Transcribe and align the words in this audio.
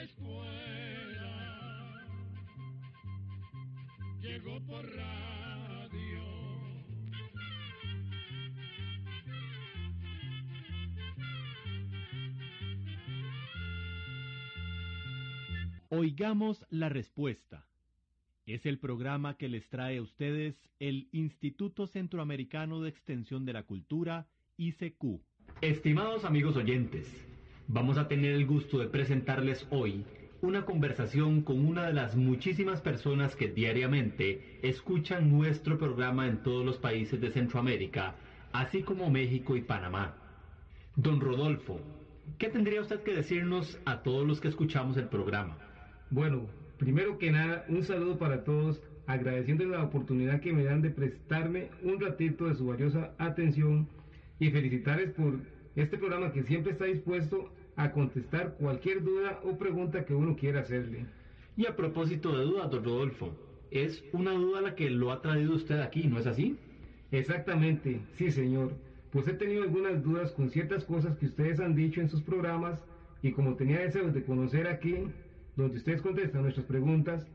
la 0.00 0.06
escuela, 0.06 1.28
llegó 4.20 4.60
por 4.64 4.84
radio. 4.96 6.20
Oigamos 15.90 16.64
la 16.70 16.88
respuesta. 16.88 17.66
Es 18.46 18.64
el 18.64 18.78
programa 18.78 19.36
que 19.36 19.48
les 19.48 19.68
trae 19.68 19.98
a 19.98 20.02
ustedes 20.02 20.56
el 20.78 21.08
Instituto 21.12 21.86
Centroamericano 21.86 22.80
de 22.80 22.88
Extensión 22.88 23.44
de 23.44 23.52
la 23.52 23.64
Cultura, 23.64 24.28
ICQ. 24.56 25.20
Estimados 25.60 26.24
amigos 26.24 26.56
oyentes, 26.56 27.29
vamos 27.72 27.98
a 27.98 28.08
tener 28.08 28.32
el 28.32 28.46
gusto 28.46 28.78
de 28.78 28.88
presentarles 28.88 29.64
hoy 29.70 30.04
una 30.42 30.64
conversación 30.64 31.42
con 31.42 31.64
una 31.64 31.86
de 31.86 31.92
las 31.92 32.16
muchísimas 32.16 32.80
personas 32.80 33.36
que 33.36 33.46
diariamente 33.46 34.58
escuchan 34.62 35.30
nuestro 35.30 35.78
programa 35.78 36.26
en 36.26 36.42
todos 36.42 36.64
los 36.64 36.78
países 36.78 37.20
de 37.20 37.30
Centroamérica, 37.30 38.16
así 38.52 38.82
como 38.82 39.08
México 39.08 39.54
y 39.54 39.60
Panamá. 39.60 40.16
Don 40.96 41.20
Rodolfo, 41.20 41.80
¿qué 42.38 42.48
tendría 42.48 42.80
usted 42.80 43.04
que 43.04 43.14
decirnos 43.14 43.78
a 43.84 44.02
todos 44.02 44.26
los 44.26 44.40
que 44.40 44.48
escuchamos 44.48 44.96
el 44.96 45.06
programa? 45.06 45.56
Bueno, 46.10 46.48
primero 46.76 47.18
que 47.18 47.30
nada, 47.30 47.66
un 47.68 47.84
saludo 47.84 48.18
para 48.18 48.42
todos, 48.42 48.82
agradeciendo 49.06 49.64
la 49.66 49.84
oportunidad 49.84 50.40
que 50.40 50.52
me 50.52 50.64
dan 50.64 50.82
de 50.82 50.90
prestarme 50.90 51.70
un 51.84 52.00
ratito 52.00 52.48
de 52.48 52.56
su 52.56 52.66
valiosa 52.66 53.14
atención 53.18 53.88
y 54.40 54.50
felicitarles 54.50 55.12
por 55.12 55.38
este 55.76 55.98
programa 55.98 56.32
que 56.32 56.42
siempre 56.42 56.72
está 56.72 56.86
dispuesto 56.86 57.52
a 57.82 57.92
contestar 57.92 58.56
cualquier 58.58 59.02
duda 59.02 59.40
o 59.42 59.56
pregunta 59.56 60.04
que 60.04 60.14
uno 60.14 60.36
quiera 60.36 60.60
hacerle. 60.60 61.06
Y 61.56 61.66
a 61.66 61.76
propósito 61.76 62.36
de 62.36 62.44
dudas, 62.44 62.70
don 62.70 62.84
Rodolfo, 62.84 63.32
es 63.70 64.04
una 64.12 64.32
duda 64.32 64.60
la 64.60 64.74
que 64.74 64.90
lo 64.90 65.10
ha 65.10 65.22
traído 65.22 65.54
usted 65.54 65.80
aquí, 65.80 66.06
¿no 66.06 66.18
es 66.18 66.26
así? 66.26 66.58
Exactamente, 67.10 68.02
sí 68.16 68.30
señor. 68.30 68.74
Pues 69.10 69.26
he 69.28 69.32
tenido 69.32 69.62
algunas 69.62 70.02
dudas 70.02 70.30
con 70.32 70.50
ciertas 70.50 70.84
cosas 70.84 71.16
que 71.16 71.26
ustedes 71.26 71.58
han 71.58 71.74
dicho 71.74 72.02
en 72.02 72.10
sus 72.10 72.20
programas 72.22 72.84
y 73.22 73.32
como 73.32 73.56
tenía 73.56 73.80
deseos 73.80 74.12
de 74.12 74.24
conocer 74.24 74.68
aquí, 74.68 74.96
donde 75.56 75.78
ustedes 75.78 76.02
contestan 76.02 76.42
nuestras 76.42 76.66
preguntas, 76.66 77.26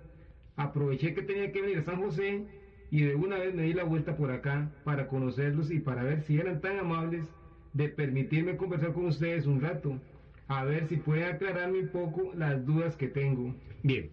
aproveché 0.56 1.16
que 1.16 1.24
tenía 1.24 1.52
que 1.52 1.62
venir 1.62 1.80
a 1.80 1.84
San 1.84 1.98
José 1.98 2.46
y 2.92 3.02
de 3.02 3.16
una 3.16 3.40
vez 3.40 3.56
me 3.56 3.64
di 3.64 3.74
la 3.74 3.84
vuelta 3.84 4.16
por 4.16 4.32
acá 4.32 4.72
para 4.84 5.08
conocerlos 5.08 5.72
y 5.72 5.80
para 5.80 6.04
ver 6.04 6.22
si 6.22 6.38
eran 6.38 6.62
tan 6.62 6.78
amables 6.78 7.26
de 7.74 7.90
permitirme 7.90 8.56
conversar 8.58 8.94
con 8.94 9.08
ustedes 9.08 9.48
un 9.48 9.60
rato, 9.60 10.00
a 10.48 10.64
ver 10.64 10.88
si 10.88 10.98
pueden 10.98 11.36
aclararme 11.36 11.80
un 11.80 11.88
poco 11.90 12.32
las 12.36 12.66
dudas 12.66 12.96
que 12.96 13.08
tengo. 13.08 13.56
Bien, 13.84 14.10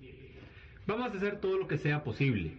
vamos 0.86 1.12
a 1.12 1.16
hacer 1.16 1.40
todo 1.40 1.58
lo 1.58 1.68
que 1.68 1.78
sea 1.78 2.04
posible. 2.04 2.52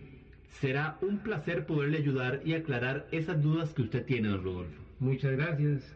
Será 0.59 0.97
un 1.01 1.19
placer 1.19 1.65
poderle 1.65 1.97
ayudar 1.97 2.41
y 2.45 2.53
aclarar 2.53 3.07
esas 3.11 3.41
dudas 3.41 3.73
que 3.73 3.81
usted 3.81 4.05
tiene, 4.05 4.29
don 4.29 4.43
Rodolfo. 4.43 4.81
Muchas 4.99 5.31
gracias. 5.33 5.95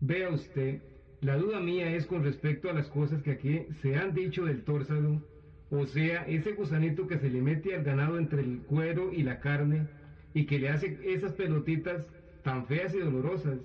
Vea 0.00 0.30
usted, 0.30 0.80
la 1.20 1.36
duda 1.36 1.60
mía 1.60 1.94
es 1.94 2.06
con 2.06 2.24
respecto 2.24 2.70
a 2.70 2.72
las 2.72 2.88
cosas 2.88 3.22
que 3.22 3.32
aquí 3.32 3.66
se 3.82 3.96
han 3.96 4.14
dicho 4.14 4.46
del 4.46 4.62
tórsalo, 4.62 5.22
o 5.70 5.86
sea, 5.86 6.22
ese 6.26 6.52
gusanito 6.52 7.06
que 7.06 7.18
se 7.18 7.28
le 7.28 7.42
mete 7.42 7.74
al 7.74 7.84
ganado 7.84 8.18
entre 8.18 8.40
el 8.40 8.60
cuero 8.60 9.12
y 9.12 9.22
la 9.22 9.38
carne 9.40 9.86
y 10.34 10.46
que 10.46 10.58
le 10.58 10.70
hace 10.70 10.98
esas 11.04 11.32
pelotitas 11.32 12.08
tan 12.42 12.66
feas 12.66 12.94
y 12.94 12.98
dolorosas. 12.98 13.58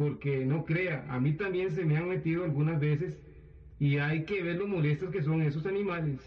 Porque 0.00 0.46
no 0.46 0.64
crea, 0.64 1.04
a 1.10 1.20
mí 1.20 1.34
también 1.34 1.72
se 1.72 1.84
me 1.84 1.98
han 1.98 2.08
metido 2.08 2.44
algunas 2.44 2.80
veces 2.80 3.18
y 3.78 3.98
hay 3.98 4.24
que 4.24 4.42
ver 4.42 4.56
lo 4.56 4.66
molestos 4.66 5.10
que 5.10 5.22
son 5.22 5.42
esos 5.42 5.66
animales. 5.66 6.18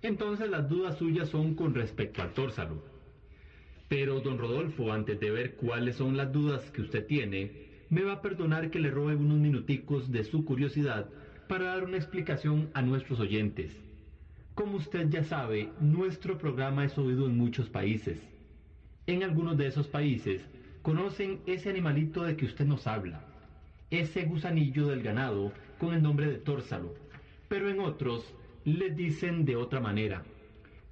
Entonces 0.00 0.48
las 0.48 0.68
dudas 0.68 0.96
suyas 0.96 1.28
son 1.28 1.56
con 1.56 1.74
respecto 1.74 2.22
al 2.22 2.34
tórsalo. 2.34 2.84
Pero, 3.88 4.20
don 4.20 4.38
Rodolfo, 4.38 4.92
antes 4.92 5.18
de 5.18 5.32
ver 5.32 5.56
cuáles 5.56 5.96
son 5.96 6.16
las 6.16 6.32
dudas 6.32 6.70
que 6.70 6.82
usted 6.82 7.04
tiene, 7.04 7.50
me 7.90 8.04
va 8.04 8.12
a 8.12 8.22
perdonar 8.22 8.70
que 8.70 8.78
le 8.78 8.92
robe 8.92 9.16
unos 9.16 9.38
minuticos 9.38 10.12
de 10.12 10.22
su 10.22 10.44
curiosidad 10.44 11.10
para 11.48 11.64
dar 11.64 11.82
una 11.82 11.96
explicación 11.96 12.70
a 12.74 12.82
nuestros 12.82 13.18
oyentes. 13.18 13.72
Como 14.54 14.76
usted 14.76 15.08
ya 15.08 15.24
sabe, 15.24 15.70
nuestro 15.80 16.38
programa 16.38 16.84
es 16.84 16.96
oído 16.96 17.26
en 17.26 17.36
muchos 17.36 17.68
países. 17.70 18.20
En 19.08 19.24
algunos 19.24 19.56
de 19.56 19.66
esos 19.66 19.88
países 19.88 20.42
conocen 20.86 21.40
ese 21.46 21.68
animalito 21.68 22.22
de 22.22 22.36
que 22.36 22.44
usted 22.44 22.64
nos 22.64 22.86
habla, 22.86 23.24
ese 23.90 24.22
gusanillo 24.22 24.86
del 24.86 25.02
ganado 25.02 25.50
con 25.80 25.92
el 25.92 26.00
nombre 26.00 26.28
de 26.28 26.38
tórsalo, 26.38 26.94
pero 27.48 27.68
en 27.68 27.80
otros 27.80 28.32
le 28.64 28.90
dicen 28.90 29.44
de 29.44 29.56
otra 29.56 29.80
manera. 29.80 30.22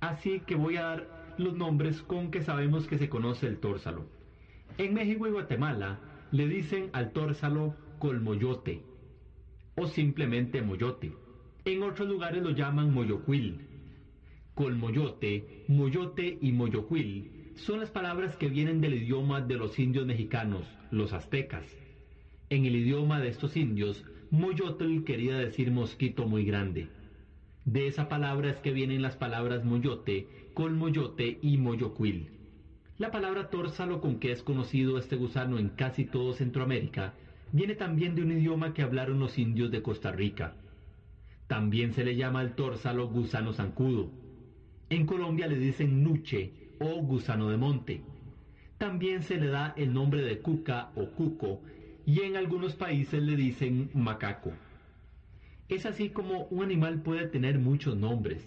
Así 0.00 0.40
que 0.40 0.56
voy 0.56 0.78
a 0.78 0.82
dar 0.82 1.34
los 1.38 1.56
nombres 1.56 2.02
con 2.02 2.32
que 2.32 2.42
sabemos 2.42 2.88
que 2.88 2.98
se 2.98 3.08
conoce 3.08 3.46
el 3.46 3.58
tórsalo. 3.58 4.04
En 4.78 4.94
México 4.94 5.28
y 5.28 5.30
Guatemala 5.30 6.00
le 6.32 6.48
dicen 6.48 6.90
al 6.92 7.12
tórsalo 7.12 7.76
colmoyote 8.00 8.82
o 9.76 9.86
simplemente 9.86 10.60
moyote. 10.60 11.12
En 11.64 11.84
otros 11.84 12.08
lugares 12.08 12.42
lo 12.42 12.50
llaman 12.50 12.92
moyocuil. 12.92 13.60
Colmoyote, 14.56 15.62
moyote 15.68 16.36
y 16.40 16.50
moyocuil 16.50 17.43
son 17.56 17.80
las 17.80 17.90
palabras 17.90 18.36
que 18.36 18.48
vienen 18.48 18.80
del 18.80 18.94
idioma 18.94 19.40
de 19.40 19.56
los 19.56 19.78
indios 19.78 20.06
mexicanos, 20.06 20.66
los 20.90 21.12
aztecas. 21.12 21.64
En 22.50 22.64
el 22.64 22.74
idioma 22.74 23.20
de 23.20 23.28
estos 23.28 23.56
indios, 23.56 24.04
moyotl 24.30 25.04
quería 25.04 25.38
decir 25.38 25.70
mosquito 25.70 26.26
muy 26.26 26.44
grande. 26.44 26.88
De 27.64 27.86
esa 27.86 28.08
palabra 28.08 28.50
es 28.50 28.58
que 28.58 28.72
vienen 28.72 29.02
las 29.02 29.16
palabras 29.16 29.64
moyote, 29.64 30.28
colmoyote 30.52 31.38
y 31.42 31.56
moyocuil. 31.56 32.30
La 32.98 33.10
palabra 33.10 33.50
tórsalo 33.50 34.00
con 34.00 34.18
que 34.18 34.32
es 34.32 34.42
conocido 34.42 34.98
este 34.98 35.16
gusano 35.16 35.58
en 35.58 35.68
casi 35.70 36.04
todo 36.04 36.34
Centroamérica 36.34 37.14
viene 37.52 37.74
también 37.74 38.14
de 38.14 38.22
un 38.22 38.32
idioma 38.32 38.74
que 38.74 38.82
hablaron 38.82 39.20
los 39.20 39.38
indios 39.38 39.70
de 39.70 39.82
Costa 39.82 40.12
Rica. 40.12 40.56
También 41.46 41.92
se 41.92 42.04
le 42.04 42.16
llama 42.16 42.40
al 42.40 42.56
tórsalo 42.56 43.08
gusano 43.08 43.52
zancudo. 43.52 44.10
En 44.90 45.06
Colombia 45.06 45.46
le 45.46 45.58
dicen 45.58 46.02
nuche 46.02 46.63
o 46.80 47.02
gusano 47.02 47.48
de 47.48 47.56
monte. 47.56 48.02
También 48.78 49.22
se 49.22 49.36
le 49.36 49.48
da 49.48 49.72
el 49.76 49.92
nombre 49.92 50.22
de 50.22 50.40
cuca 50.40 50.90
o 50.94 51.10
cuco 51.10 51.60
y 52.06 52.20
en 52.20 52.36
algunos 52.36 52.74
países 52.74 53.22
le 53.22 53.36
dicen 53.36 53.90
macaco. 53.94 54.52
Es 55.68 55.86
así 55.86 56.10
como 56.10 56.44
un 56.50 56.62
animal 56.62 57.00
puede 57.00 57.26
tener 57.26 57.58
muchos 57.58 57.96
nombres. 57.96 58.46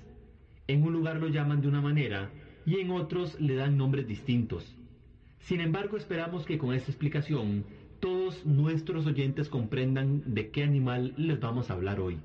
En 0.68 0.84
un 0.84 0.94
lugar 0.94 1.18
lo 1.18 1.28
llaman 1.28 1.62
de 1.62 1.68
una 1.68 1.82
manera 1.82 2.30
y 2.66 2.80
en 2.80 2.92
otros 2.92 3.40
le 3.40 3.56
dan 3.56 3.78
nombres 3.78 4.08
distintos. 4.08 4.76
Sin 5.40 5.62
embargo, 5.62 5.98
esperamos 5.98 6.46
que 6.46 6.58
con 6.58 6.74
esta 6.74 6.92
explicación 6.92 7.64
todos 8.00 8.46
nuestros 8.46 9.06
oyentes 9.08 9.50
comprendan 9.50 10.22
de 10.26 10.52
qué 10.52 10.64
animal 10.64 11.14
les 11.18 11.40
vamos 11.40 11.70
a 11.70 11.74
hablar 11.74 12.00
hoy. 12.00 12.18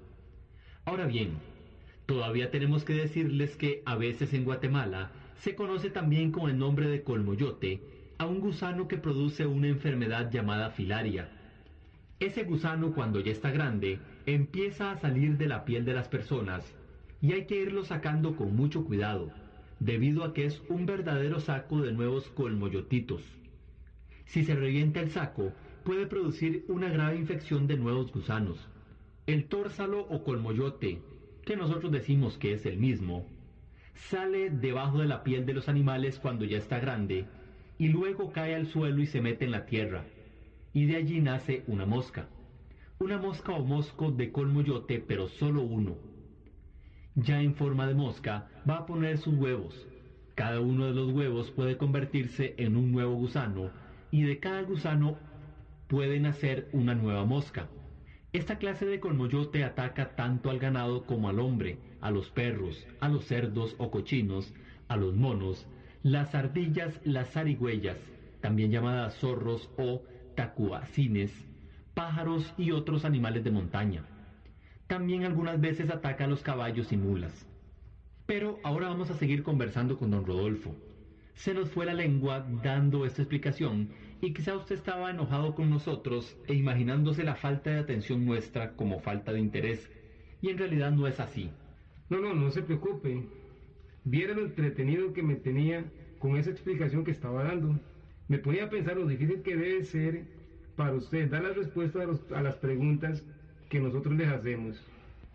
Ahora 0.85 1.07
bien, 1.07 1.39
todavía 2.07 2.51
tenemos 2.51 2.85
que 2.85 2.95
decirles 2.95 3.57
que 3.57 3.83
a 3.87 3.97
veces 3.97 4.35
en 4.35 4.45
Guatemala 4.45 5.13
se 5.43 5.57
conoce 5.57 5.91
también 5.91 6.31
con 6.31 6.49
el 6.49 6.57
nombre 6.57 6.87
de 6.87 7.03
colmoyote 7.03 7.83
a 8.19 8.27
un 8.27 8.39
gusano 8.39 8.87
que 8.87 8.97
produce 8.97 9.45
una 9.45 9.67
enfermedad 9.67 10.31
llamada 10.31 10.71
filaria. 10.71 11.31
Ese 12.21 12.45
gusano 12.45 12.93
cuando 12.93 13.19
ya 13.19 13.33
está 13.33 13.51
grande 13.51 13.99
empieza 14.25 14.93
a 14.93 14.99
salir 14.99 15.39
de 15.39 15.49
la 15.49 15.65
piel 15.65 15.85
de 15.85 15.95
las 15.95 16.07
personas 16.07 16.73
y 17.21 17.33
hay 17.33 17.47
que 17.47 17.61
irlo 17.61 17.85
sacando 17.85 18.37
con 18.37 18.55
mucho 18.55 18.85
cuidado, 18.85 19.33
debido 19.81 20.23
a 20.23 20.33
que 20.33 20.45
es 20.45 20.63
un 20.69 20.87
verdadero 20.87 21.41
saco 21.41 21.81
de 21.81 21.91
nuevos 21.91 22.29
colmoyotitos. 22.29 23.23
Si 24.27 24.45
se 24.45 24.55
revienta 24.55 25.01
el 25.01 25.11
saco, 25.11 25.53
puede 25.83 26.07
producir 26.07 26.65
una 26.69 26.89
grave 26.89 27.17
infección 27.17 27.67
de 27.67 27.77
nuevos 27.79 28.13
gusanos. 28.13 28.69
El 29.27 29.47
tórsalo 29.47 30.03
o 30.03 30.23
colmoyote, 30.23 31.01
que 31.45 31.57
nosotros 31.57 31.91
decimos 31.91 32.39
que 32.39 32.53
es 32.53 32.65
el 32.65 32.79
mismo, 32.79 33.27
sale 33.95 34.51
debajo 34.51 34.99
de 34.99 35.07
la 35.07 35.23
piel 35.23 35.47
de 35.47 35.55
los 35.55 35.69
animales 35.69 36.19
cuando 36.19 36.45
ya 36.45 36.59
está 36.59 36.79
grande 36.79 37.27
y 37.79 37.89
luego 37.89 38.33
cae 38.33 38.55
al 38.55 38.67
suelo 38.67 39.03
y 39.03 39.07
se 39.07 39.21
mete 39.21 39.45
en 39.45 39.51
la 39.51 39.67
tierra, 39.67 40.05
y 40.73 40.87
de 40.87 40.97
allí 40.97 41.21
nace 41.21 41.65
una 41.67 41.85
mosca. 41.85 42.29
Una 42.99 43.19
mosca 43.19 43.53
o 43.53 43.65
mosco 43.65 44.13
de 44.13 44.31
colmoyote, 44.31 45.01
pero 45.01 45.27
solo 45.27 45.63
uno. 45.63 45.97
Ya 47.17 47.43
en 47.43 47.55
forma 47.55 47.87
de 47.89 47.95
mosca, 47.95 48.49
va 48.69 48.77
a 48.77 48.87
poner 48.87 49.19
sus 49.19 49.35
huevos. 49.35 49.89
Cada 50.37 50.61
uno 50.61 50.87
de 50.87 50.93
los 50.93 51.11
huevos 51.11 51.51
puede 51.51 51.77
convertirse 51.77 52.55
en 52.57 52.77
un 52.77 52.93
nuevo 52.93 53.15
gusano, 53.17 53.73
y 54.13 54.23
de 54.23 54.39
cada 54.39 54.63
gusano 54.63 55.19
puede 55.89 56.21
nacer 56.21 56.69
una 56.73 56.95
nueva 56.95 57.25
mosca. 57.25 57.69
Esta 58.33 58.57
clase 58.57 58.87
de 58.87 58.99
colmoyote 58.99 59.63
ataca 59.63 60.17
tanto 60.17 60.49
al 60.49 60.59
ganado 60.59 61.05
como 61.05 61.29
al 61.29 61.39
hombre, 61.39 61.77
a 62.01 62.11
los 62.11 62.31
perros, 62.31 62.87
a 62.99 63.11
los 63.11 63.27
cerdos 63.27 63.75
o 63.77 63.91
cochinos, 63.91 64.55
a 64.89 64.97
los 64.97 65.15
monos, 65.15 65.67
las 66.03 66.35
ardillas, 66.35 66.99
las 67.05 67.33
zarigüeyas, 67.33 67.99
también 68.41 68.71
llamadas 68.71 69.19
zorros 69.19 69.69
o 69.77 70.03
tacuacines, 70.35 71.31
pájaros 71.93 72.55
y 72.57 72.71
otros 72.71 73.05
animales 73.05 73.45
de 73.45 73.51
montaña. 73.51 74.03
También 74.87 75.25
algunas 75.25 75.61
veces 75.61 75.91
ataca 75.91 76.25
a 76.25 76.29
los 76.29 76.43
caballos 76.43 76.91
y 76.91 76.97
mulas. 76.97 77.47
Pero 78.25 78.61
ahora 78.63 78.89
vamos 78.89 79.11
a 79.11 79.15
seguir 79.15 79.43
conversando 79.43 79.99
con 79.99 80.11
don 80.11 80.25
Rodolfo. 80.25 80.75
Se 81.35 81.55
nos 81.55 81.71
fue 81.71 81.87
la 81.87 81.95
lengua 81.95 82.47
dando 82.63 83.05
esta 83.05 83.23
explicación 83.23 83.89
y 84.21 84.33
quizá 84.33 84.57
usted 84.57 84.77
estaba 84.77 85.11
enojado 85.11 85.55
con 85.55 85.69
nosotros 85.69 86.37
e 86.47 86.55
imaginándose 86.55 87.25
la 87.25 87.35
falta 87.35 87.71
de 87.71 87.81
atención 87.81 88.25
nuestra 88.25 88.73
como 88.77 89.01
falta 89.01 89.33
de 89.33 89.41
interés. 89.41 89.91
Y 90.41 90.51
en 90.51 90.59
realidad 90.59 90.93
no 90.93 91.07
es 91.09 91.19
así. 91.19 91.51
No, 92.09 92.21
no, 92.21 92.33
no 92.35 92.51
se 92.51 92.63
preocupe. 92.63 93.25
Viera 94.05 94.35
lo 94.35 94.43
entretenido 94.43 95.13
que 95.13 95.23
me 95.23 95.35
tenía 95.35 95.85
con 96.19 96.37
esa 96.37 96.51
explicación 96.51 97.05
que 97.05 97.11
estaba 97.11 97.43
dando. 97.43 97.81
Me 98.29 98.39
ponía 98.39 98.65
a 98.65 98.71
pensar 98.71 98.97
lo 98.97 99.07
difícil 99.07 99.43
que 99.43 99.57
debe 99.57 99.85
ser 99.85 100.25
para 100.77 100.93
usted 100.93 101.29
dar 101.29 101.43
las 101.43 101.57
respuestas 101.57 102.21
a, 102.31 102.39
a 102.39 102.43
las 102.43 102.57
preguntas 102.57 103.25
que 103.69 103.81
nosotros 103.81 104.15
les 104.15 104.29
hacemos. 104.29 104.81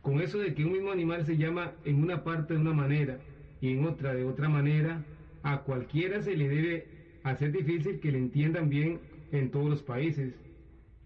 Con 0.02 0.22
eso 0.22 0.38
de 0.38 0.54
que 0.54 0.64
un 0.64 0.72
mismo 0.72 0.92
animal 0.92 1.26
se 1.26 1.36
llama 1.36 1.74
en 1.84 2.02
una 2.02 2.24
parte 2.24 2.54
de 2.54 2.60
una 2.62 2.74
manera 2.74 3.20
y 3.60 3.72
en 3.72 3.86
otra 3.86 4.14
de 4.14 4.24
otra 4.24 4.48
manera, 4.48 5.04
a 5.48 5.62
cualquiera 5.62 6.22
se 6.22 6.36
le 6.36 6.50
debe 6.50 6.88
hacer 7.24 7.54
difícil 7.54 8.02
que 8.02 8.12
le 8.12 8.18
entiendan 8.18 8.68
bien 8.70 9.00
en 9.32 9.50
todos 9.50 9.70
los 9.70 9.82
países. 9.82 10.34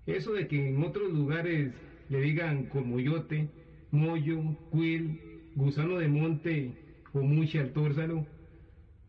Eso 0.07 0.33
de 0.33 0.47
que 0.47 0.69
en 0.69 0.83
otros 0.83 1.13
lugares 1.13 1.71
le 2.09 2.21
digan 2.21 2.65
colmoyote, 2.65 3.49
mollo, 3.91 4.41
cuil, 4.71 5.19
gusano 5.55 5.99
de 5.99 6.07
monte 6.07 6.71
o 7.13 7.21
muche 7.21 7.59
al 7.59 7.71
tórsalo, 7.71 8.25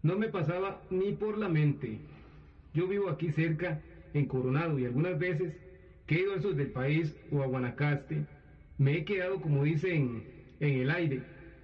no 0.03 0.19
me 0.19 0.29
pasaba 0.29 0.83
ni 0.91 1.13
por 1.13 1.39
la 1.39 1.49
mente. 1.49 1.99
Yo 2.75 2.87
vivo 2.87 3.09
aquí 3.09 3.33
cerca, 3.33 3.81
en 4.13 4.27
Coronado, 4.27 4.79
y 4.79 4.85
algunas 4.85 5.19
veces 5.19 5.55
que 6.07 6.17
he 6.17 6.21
ido 6.21 6.35
al 6.35 6.43
sur 6.43 6.55
del 6.55 6.73
país 6.73 7.17
o 7.31 7.43
a 7.43 7.47
Guanacaste, 7.47 8.27
me 8.77 8.99
he 8.99 9.05
quedado, 9.07 9.41
como 9.41 9.65
dicen, 9.65 10.25
en 10.61 10.81
el 10.81 10.91
aire. 10.91 11.23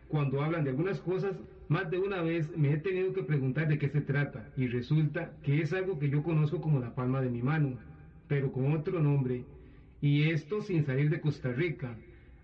Cuando 0.08 0.40
hablan 0.40 0.64
de 0.64 0.70
algunas 0.70 1.00
cosas, 1.00 1.36
más 1.68 1.90
de 1.90 1.98
una 1.98 2.22
vez 2.22 2.56
me 2.56 2.72
he 2.72 2.78
tenido 2.78 3.12
que 3.12 3.22
preguntar 3.22 3.68
de 3.68 3.78
qué 3.78 3.88
se 3.88 4.00
trata, 4.00 4.48
y 4.56 4.68
resulta 4.68 5.32
que 5.42 5.60
es 5.60 5.72
algo 5.72 5.98
que 5.98 6.10
yo 6.10 6.22
conozco 6.22 6.60
como 6.60 6.80
la 6.80 6.94
palma 6.94 7.20
de 7.20 7.30
mi 7.30 7.42
mano, 7.42 7.78
pero 8.26 8.52
con 8.52 8.72
otro 8.72 9.00
nombre, 9.00 9.44
y 10.00 10.30
esto 10.30 10.62
sin 10.62 10.84
salir 10.84 11.10
de 11.10 11.20
Costa 11.20 11.52
Rica. 11.52 11.94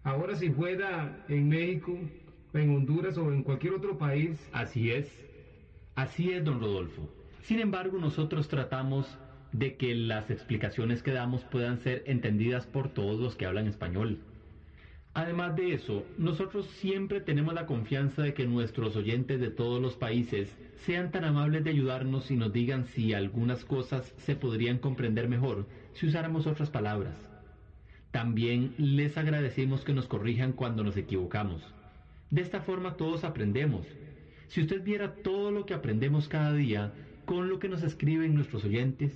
Ahora 0.02 0.36
si 0.36 0.50
fuera 0.50 1.24
en 1.28 1.48
México, 1.48 1.98
en 2.52 2.70
Honduras 2.70 3.16
o 3.16 3.32
en 3.32 3.42
cualquier 3.42 3.74
otro 3.74 3.96
país, 3.96 4.38
Así 4.52 4.90
es. 4.90 5.10
Así 5.94 6.32
es, 6.32 6.44
don 6.44 6.60
Rodolfo. 6.60 7.08
Sin 7.42 7.60
embargo, 7.60 7.98
nosotros 7.98 8.48
tratamos 8.48 9.18
de 9.52 9.76
que 9.76 9.94
las 9.94 10.30
explicaciones 10.30 11.02
que 11.02 11.12
damos 11.12 11.44
puedan 11.44 11.78
ser 11.78 12.02
entendidas 12.06 12.66
por 12.66 12.88
todos 12.88 13.20
los 13.20 13.36
que 13.36 13.46
hablan 13.46 13.68
español. 13.68 14.18
Además 15.14 15.56
de 15.56 15.74
eso, 15.74 16.04
nosotros 16.18 16.66
siempre 16.80 17.20
tenemos 17.20 17.54
la 17.54 17.66
confianza 17.66 18.22
de 18.22 18.34
que 18.34 18.46
nuestros 18.46 18.96
oyentes 18.96 19.40
de 19.40 19.50
todos 19.50 19.80
los 19.80 19.94
países 19.94 20.54
sean 20.84 21.12
tan 21.12 21.24
amables 21.24 21.64
de 21.64 21.70
ayudarnos 21.70 22.30
y 22.30 22.36
nos 22.36 22.52
digan 22.52 22.86
si 22.86 23.14
algunas 23.14 23.64
cosas 23.64 24.12
se 24.18 24.36
podrían 24.36 24.78
comprender 24.78 25.28
mejor 25.28 25.66
si 25.94 26.06
usáramos 26.06 26.46
otras 26.46 26.70
palabras. 26.70 27.14
También 28.10 28.74
les 28.76 29.16
agradecemos 29.16 29.84
que 29.84 29.94
nos 29.94 30.06
corrijan 30.06 30.52
cuando 30.52 30.84
nos 30.84 30.96
equivocamos. 30.96 31.62
De 32.30 32.42
esta 32.42 32.60
forma 32.60 32.96
todos 32.96 33.24
aprendemos. 33.24 33.86
Si 34.48 34.60
usted 34.60 34.82
viera 34.82 35.14
todo 35.14 35.50
lo 35.50 35.64
que 35.64 35.74
aprendemos 35.74 36.28
cada 36.28 36.52
día 36.52 36.92
con 37.24 37.48
lo 37.48 37.58
que 37.58 37.68
nos 37.68 37.82
escriben 37.82 38.34
nuestros 38.34 38.64
oyentes, 38.64 39.12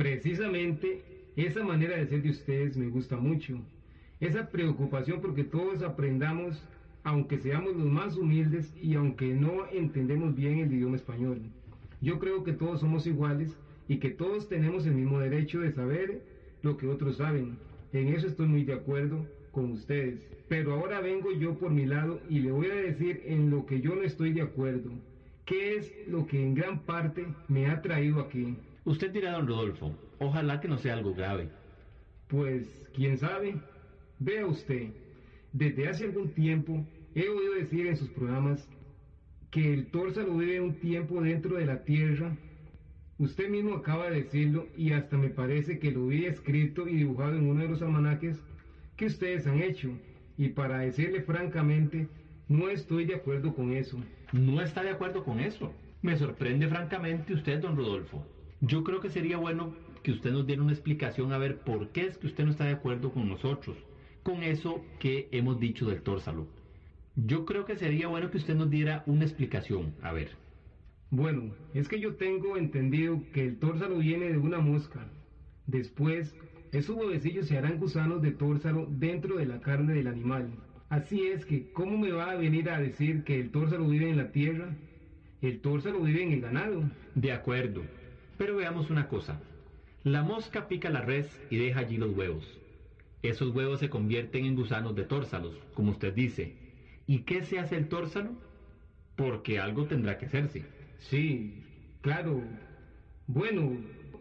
Precisamente 0.00 1.02
esa 1.36 1.62
manera 1.62 1.98
de 1.98 2.06
ser 2.06 2.22
de 2.22 2.30
ustedes 2.30 2.74
me 2.74 2.88
gusta 2.88 3.18
mucho. 3.18 3.60
Esa 4.20 4.50
preocupación 4.50 5.20
porque 5.20 5.44
todos 5.44 5.82
aprendamos, 5.82 6.62
aunque 7.04 7.38
seamos 7.38 7.74
los 7.74 7.86
más 7.86 8.16
humildes 8.16 8.72
y 8.82 8.94
aunque 8.94 9.34
no 9.34 9.66
entendemos 9.72 10.34
bien 10.34 10.58
el 10.58 10.72
idioma 10.72 10.96
español. 10.96 11.40
Yo 12.02 12.18
creo 12.18 12.44
que 12.44 12.52
todos 12.52 12.80
somos 12.80 13.06
iguales 13.06 13.56
y 13.88 13.96
que 13.96 14.10
todos 14.10 14.48
tenemos 14.48 14.86
el 14.86 14.94
mismo 14.94 15.18
derecho 15.18 15.60
de 15.60 15.72
saber 15.72 16.22
lo 16.62 16.76
que 16.76 16.86
otros 16.86 17.16
saben. 17.16 17.56
En 17.92 18.08
eso 18.08 18.26
estoy 18.26 18.46
muy 18.46 18.64
de 18.64 18.74
acuerdo 18.74 19.26
con 19.52 19.72
ustedes. 19.72 20.20
Pero 20.48 20.74
ahora 20.74 21.00
vengo 21.00 21.32
yo 21.32 21.54
por 21.54 21.70
mi 21.70 21.86
lado 21.86 22.20
y 22.28 22.40
le 22.40 22.52
voy 22.52 22.66
a 22.66 22.74
decir 22.74 23.22
en 23.24 23.50
lo 23.50 23.64
que 23.66 23.80
yo 23.80 23.94
no 23.94 24.02
estoy 24.02 24.32
de 24.32 24.42
acuerdo. 24.42 24.90
¿Qué 25.46 25.76
es 25.76 25.92
lo 26.06 26.26
que 26.26 26.42
en 26.42 26.54
gran 26.54 26.80
parte 26.80 27.26
me 27.48 27.66
ha 27.66 27.80
traído 27.80 28.20
aquí? 28.20 28.54
usted 28.84 29.12
dirá, 29.12 29.32
don 29.32 29.46
Rodolfo, 29.46 29.94
ojalá 30.18 30.60
que 30.60 30.68
no 30.68 30.78
sea 30.78 30.94
algo 30.94 31.14
grave. 31.14 31.48
Pues, 32.28 32.88
quién 32.94 33.18
sabe. 33.18 33.56
Vea 34.22 34.44
usted, 34.44 34.90
desde 35.50 35.88
hace 35.88 36.04
algún 36.04 36.28
tiempo 36.34 36.86
he 37.14 37.26
oído 37.26 37.54
decir 37.54 37.86
en 37.86 37.96
sus 37.96 38.10
programas 38.10 38.68
que 39.50 39.72
el 39.72 39.86
tórsalo 39.86 40.36
vive 40.36 40.60
un 40.60 40.74
tiempo 40.74 41.22
dentro 41.22 41.56
de 41.56 41.64
la 41.64 41.84
tierra. 41.84 42.36
Usted 43.16 43.48
mismo 43.48 43.74
acaba 43.74 44.10
de 44.10 44.22
decirlo 44.22 44.66
y 44.76 44.92
hasta 44.92 45.16
me 45.16 45.30
parece 45.30 45.78
que 45.78 45.90
lo 45.90 46.06
vi 46.06 46.26
escrito 46.26 46.86
y 46.86 46.96
dibujado 46.96 47.36
en 47.36 47.48
uno 47.48 47.62
de 47.62 47.70
los 47.70 47.80
almanaques 47.80 48.38
que 48.94 49.06
ustedes 49.06 49.46
han 49.46 49.62
hecho. 49.62 49.90
Y 50.36 50.48
para 50.48 50.80
decirle 50.80 51.22
francamente, 51.22 52.06
no 52.46 52.68
estoy 52.68 53.06
de 53.06 53.14
acuerdo 53.14 53.54
con 53.54 53.72
eso. 53.72 53.98
No 54.32 54.60
está 54.60 54.82
de 54.82 54.90
acuerdo 54.90 55.24
con 55.24 55.40
eso. 55.40 55.72
Me 56.02 56.18
sorprende 56.18 56.68
francamente 56.68 57.32
usted, 57.32 57.58
don 57.60 57.74
Rodolfo. 57.74 58.26
Yo 58.60 58.84
creo 58.84 59.00
que 59.00 59.08
sería 59.08 59.38
bueno 59.38 59.74
que 60.02 60.12
usted 60.12 60.30
nos 60.30 60.46
diera 60.46 60.62
una 60.62 60.72
explicación 60.72 61.32
a 61.32 61.38
ver 61.38 61.60
por 61.60 61.88
qué 61.88 62.02
es 62.02 62.18
que 62.18 62.26
usted 62.26 62.44
no 62.44 62.50
está 62.50 62.64
de 62.66 62.72
acuerdo 62.72 63.12
con 63.12 63.26
nosotros, 63.26 63.78
con 64.22 64.42
eso 64.42 64.84
que 64.98 65.28
hemos 65.32 65.58
dicho 65.58 65.86
del 65.86 66.02
tórsalo. 66.02 66.46
Yo 67.16 67.44
creo 67.44 67.64
que 67.64 67.76
sería 67.76 68.08
bueno 68.08 68.30
que 68.30 68.38
usted 68.38 68.54
nos 68.54 68.70
diera 68.70 69.02
una 69.06 69.24
explicación. 69.24 69.94
A 70.02 70.12
ver. 70.12 70.30
Bueno, 71.10 71.54
es 71.74 71.88
que 71.88 71.98
yo 71.98 72.14
tengo 72.14 72.56
entendido 72.56 73.22
que 73.32 73.44
el 73.44 73.58
tórsalo 73.58 73.98
viene 73.98 74.30
de 74.30 74.38
una 74.38 74.58
mosca. 74.58 75.06
Después, 75.66 76.34
esos 76.72 76.96
huevecillos 76.96 77.48
se 77.48 77.58
harán 77.58 77.78
gusanos 77.78 78.22
de 78.22 78.30
tórsalo 78.30 78.86
dentro 78.88 79.36
de 79.36 79.46
la 79.46 79.60
carne 79.60 79.94
del 79.94 80.06
animal. 80.06 80.50
Así 80.88 81.26
es 81.26 81.44
que, 81.44 81.72
¿cómo 81.72 81.98
me 81.98 82.12
va 82.12 82.30
a 82.30 82.36
venir 82.36 82.70
a 82.70 82.80
decir 82.80 83.24
que 83.24 83.40
el 83.40 83.50
tórsalo 83.50 83.88
vive 83.88 84.08
en 84.08 84.16
la 84.16 84.30
tierra? 84.30 84.76
El 85.42 85.60
tórsalo 85.60 86.00
vive 86.00 86.22
en 86.22 86.32
el 86.32 86.40
ganado. 86.40 86.82
De 87.14 87.32
acuerdo. 87.32 87.82
Pero 88.38 88.56
veamos 88.56 88.90
una 88.90 89.08
cosa. 89.08 89.40
La 90.04 90.22
mosca 90.22 90.68
pica 90.68 90.90
la 90.90 91.00
res 91.00 91.26
y 91.50 91.56
deja 91.56 91.80
allí 91.80 91.96
los 91.96 92.16
huevos. 92.16 92.59
Esos 93.22 93.54
huevos 93.54 93.80
se 93.80 93.90
convierten 93.90 94.46
en 94.46 94.56
gusanos 94.56 94.94
de 94.94 95.04
tórsalos, 95.04 95.54
como 95.74 95.90
usted 95.90 96.14
dice. 96.14 96.54
¿Y 97.06 97.20
qué 97.20 97.42
se 97.42 97.58
hace 97.58 97.76
el 97.76 97.88
tórsalo? 97.88 98.30
Porque 99.16 99.58
algo 99.58 99.86
tendrá 99.86 100.16
que 100.16 100.26
hacerse. 100.26 100.64
Sí, 100.98 101.62
claro. 102.00 102.42
Bueno, 103.26 103.76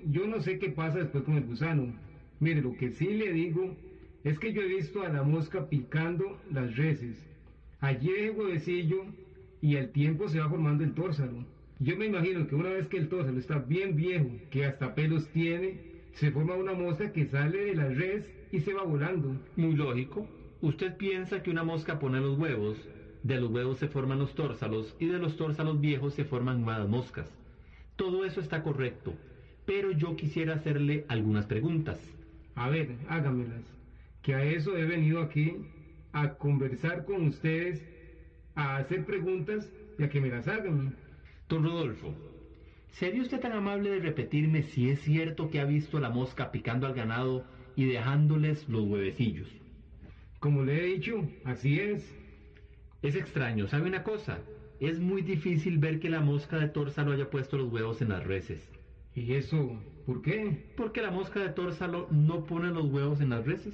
yo 0.06 0.28
no 0.28 0.42
sé 0.42 0.60
qué 0.60 0.70
pasa 0.70 1.00
después 1.00 1.24
con 1.24 1.36
el 1.36 1.46
gusano. 1.46 1.94
Mire, 2.40 2.62
lo 2.62 2.76
que 2.76 2.92
sí 2.92 3.08
le 3.14 3.32
digo 3.32 3.76
es 4.24 4.38
que 4.40 4.54
yo 4.54 4.62
he 4.62 4.68
visto 4.68 5.02
a 5.02 5.10
la 5.10 5.24
mosca 5.24 5.70
picando 5.70 6.38
las 6.52 6.76
reses. 6.76 7.26
Allí 7.80 8.12
deja 8.12 8.26
el 8.26 8.32
huevecillo 8.32 9.06
y 9.62 9.78
al 9.78 9.90
tiempo 9.92 10.28
se 10.28 10.40
va 10.40 10.50
formando 10.50 10.84
el 10.84 10.94
tórsalo. 10.94 11.46
Yo 11.80 11.96
me 11.96 12.08
imagino 12.08 12.46
que 12.48 12.56
una 12.56 12.70
vez 12.70 12.88
que 12.88 12.98
el 12.98 13.08
tórsalo 13.08 13.40
está 13.40 13.60
bien 13.60 13.96
viejo, 13.96 14.30
que 14.50 14.66
hasta 14.66 14.96
pelos 14.96 15.28
tiene, 15.30 15.89
se 16.14 16.32
forma 16.32 16.56
una 16.56 16.74
mosca 16.74 17.12
que 17.12 17.26
sale 17.26 17.66
de 17.66 17.76
la 17.76 17.90
res 17.90 18.30
y 18.52 18.60
se 18.60 18.74
va 18.74 18.84
volando. 18.84 19.36
Muy 19.56 19.76
lógico. 19.76 20.28
Usted 20.62 20.98
piensa 20.98 21.42
que 21.42 21.52
una 21.52 21.64
mosca 21.64 22.00
pone 22.00 22.20
los 22.20 22.38
huevos, 22.38 22.78
de 23.24 23.40
los 23.40 23.50
huevos 23.50 23.78
se 23.78 23.88
forman 23.88 24.20
los 24.20 24.36
tórsalos 24.36 24.96
y 25.00 25.08
de 25.08 25.20
los 25.20 25.38
tórsalos 25.38 25.80
viejos 25.80 26.14
se 26.14 26.26
forman 26.26 26.62
nuevas 26.62 26.88
moscas. 26.88 27.28
Todo 27.96 28.26
eso 28.26 28.42
está 28.42 28.64
correcto, 28.64 29.14
pero 29.66 29.92
yo 29.92 30.16
quisiera 30.16 30.56
hacerle 30.56 31.06
algunas 31.08 31.46
preguntas. 31.46 32.00
A 32.56 32.70
ver, 32.70 32.96
hágamelas. 33.08 33.64
Que 34.22 34.36
a 34.36 34.44
eso 34.44 34.78
he 34.78 34.86
venido 34.86 35.22
aquí, 35.22 35.56
a 36.12 36.34
conversar 36.36 37.06
con 37.06 37.28
ustedes, 37.28 37.82
a 38.56 38.78
hacer 38.78 39.06
preguntas 39.06 39.72
y 39.98 40.04
a 40.04 40.10
que 40.10 40.22
me 40.22 40.30
las 40.30 40.48
hagan. 40.48 40.96
Don 41.48 41.64
Rodolfo, 41.64 42.14
¿Sería 42.92 43.22
usted 43.22 43.40
tan 43.40 43.54
amable 43.54 43.90
de 43.90 44.00
repetirme 44.00 44.64
si 44.64 44.90
es 44.90 45.00
cierto 45.02 45.50
que 45.50 45.60
ha 45.60 45.66
visto 45.66 46.00
la 46.00 46.10
mosca 46.10 46.52
picando 46.52 46.86
al 46.86 46.94
ganado 46.94 47.46
y 47.76 47.86
dejándoles 47.86 48.68
los 48.68 48.84
huevecillos? 48.84 49.48
Como 50.40 50.64
le 50.64 50.82
he 50.82 50.86
dicho, 50.96 51.28
así 51.46 51.80
es. 51.80 52.16
Es 53.02 53.16
extraño, 53.16 53.68
¿sabe 53.68 53.88
una 53.88 54.04
cosa? 54.04 54.40
Es 54.80 55.00
muy 55.00 55.22
difícil 55.22 55.78
ver 55.78 56.00
que 56.00 56.10
la 56.10 56.20
mosca 56.20 56.58
de 56.58 56.68
Tórsalo 56.68 57.12
haya 57.12 57.30
puesto 57.30 57.58
los 57.58 57.72
huevos 57.72 58.02
en 58.02 58.10
las 58.10 58.26
reses. 58.26 58.70
¿Y 59.16 59.34
eso 59.34 59.82
por 60.06 60.22
qué? 60.22 60.66
Porque 60.76 61.02
la 61.02 61.12
mosca 61.12 61.40
de 61.40 61.50
Tórsalo 61.50 62.08
no 62.12 62.44
pone 62.44 62.70
los 62.70 62.86
huevos 62.86 63.22
en 63.22 63.30
las 63.30 63.46
reses. 63.46 63.74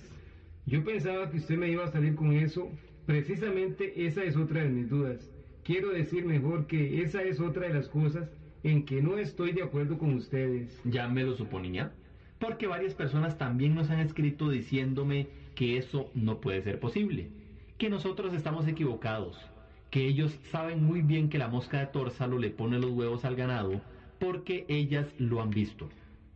Yo 0.66 0.84
pensaba 0.84 1.30
que 1.32 1.38
usted 1.38 1.58
me 1.58 1.70
iba 1.70 1.86
a 1.86 1.92
salir 1.92 2.16
con 2.16 2.34
eso. 2.34 2.70
Precisamente 3.06 4.06
esa 4.06 4.24
es 4.24 4.36
otra 4.36 4.64
de 4.64 4.70
mis 4.70 4.90
dudas. 4.90 5.32
Quiero 5.64 5.90
decir 5.90 6.26
mejor 6.26 6.68
que 6.68 7.02
esa 7.02 7.24
es 7.24 7.40
otra 7.40 7.68
de 7.68 7.74
las 7.74 7.88
cosas 7.88 8.30
en 8.66 8.84
que 8.84 9.00
no 9.00 9.20
estoy 9.20 9.52
de 9.52 9.62
acuerdo 9.62 10.00
con 10.00 10.16
ustedes. 10.16 10.82
Ya 10.86 11.08
me 11.08 11.24
lo 11.24 11.36
suponía. 11.36 11.92
Porque 12.40 12.66
varias 12.66 12.96
personas 12.96 13.38
también 13.38 13.76
nos 13.76 13.92
han 13.92 14.00
escrito 14.00 14.50
diciéndome 14.50 15.28
que 15.54 15.78
eso 15.78 16.10
no 16.16 16.42
puede 16.42 16.64
ser 16.64 16.80
posible. 16.80 17.30
Que 17.78 17.92
nosotros 17.92 18.34
estamos 18.34 18.68
equivocados. 18.68 19.38
Que 19.92 20.08
ellos 20.08 20.36
saben 20.52 20.84
muy 20.84 21.04
bien 21.04 21.30
que 21.30 21.38
la 21.38 21.48
mosca 21.48 21.80
de 21.80 21.86
Tórsalo 21.86 22.40
le 22.40 22.50
pone 22.50 22.80
los 22.80 22.90
huevos 22.90 23.24
al 23.24 23.36
ganado 23.36 23.82
porque 24.20 24.66
ellas 24.68 25.06
lo 25.20 25.44
han 25.44 25.52
visto. 25.52 25.88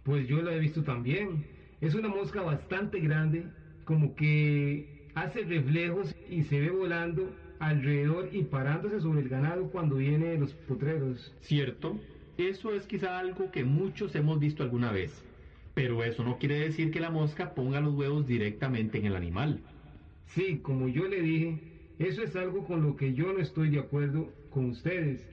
Pues 0.04 0.28
yo 0.28 0.44
la 0.44 0.54
he 0.54 0.60
visto 0.60 0.84
también. 0.84 1.46
Es 1.82 1.96
una 1.96 2.10
mosca 2.10 2.42
bastante 2.42 3.00
grande, 3.00 3.46
como 3.86 4.16
que 4.16 5.08
hace 5.16 5.42
reflejos 5.42 6.16
y 6.30 6.44
se 6.44 6.60
ve 6.60 6.70
volando 6.70 7.34
alrededor 7.60 8.30
y 8.32 8.44
parándose 8.44 9.02
sobre 9.02 9.22
el 9.22 9.30
ganado 9.30 9.70
cuando 9.72 9.96
viene 9.96 10.28
de 10.28 10.38
los 10.38 10.54
potreros. 10.54 11.34
¿Cierto? 11.42 12.00
Eso 12.40 12.74
es 12.74 12.88
quizá 12.88 13.20
algo 13.20 13.52
que 13.52 13.66
muchos 13.66 14.16
hemos 14.16 14.40
visto 14.40 14.64
alguna 14.64 14.94
vez. 14.94 15.12
Pero 15.74 16.06
eso 16.06 16.24
no 16.24 16.38
quiere 16.38 16.58
decir 16.62 16.90
que 16.90 17.02
la 17.02 17.10
mosca 17.10 17.54
ponga 17.54 17.82
los 17.82 17.94
huevos 17.94 18.26
directamente 18.26 18.98
en 18.98 19.08
el 19.08 19.18
animal. 19.18 19.60
Sí, 20.28 20.60
como 20.60 20.88
yo 20.88 21.06
le 21.10 21.22
dije, 21.22 21.60
eso 22.00 22.24
es 22.24 22.38
algo 22.38 22.66
con 22.66 22.82
lo 22.82 22.96
que 22.96 23.14
yo 23.14 23.34
no 23.34 23.40
estoy 23.40 23.72
de 23.72 23.80
acuerdo 23.80 24.32
con 24.52 24.70
ustedes. 24.70 25.28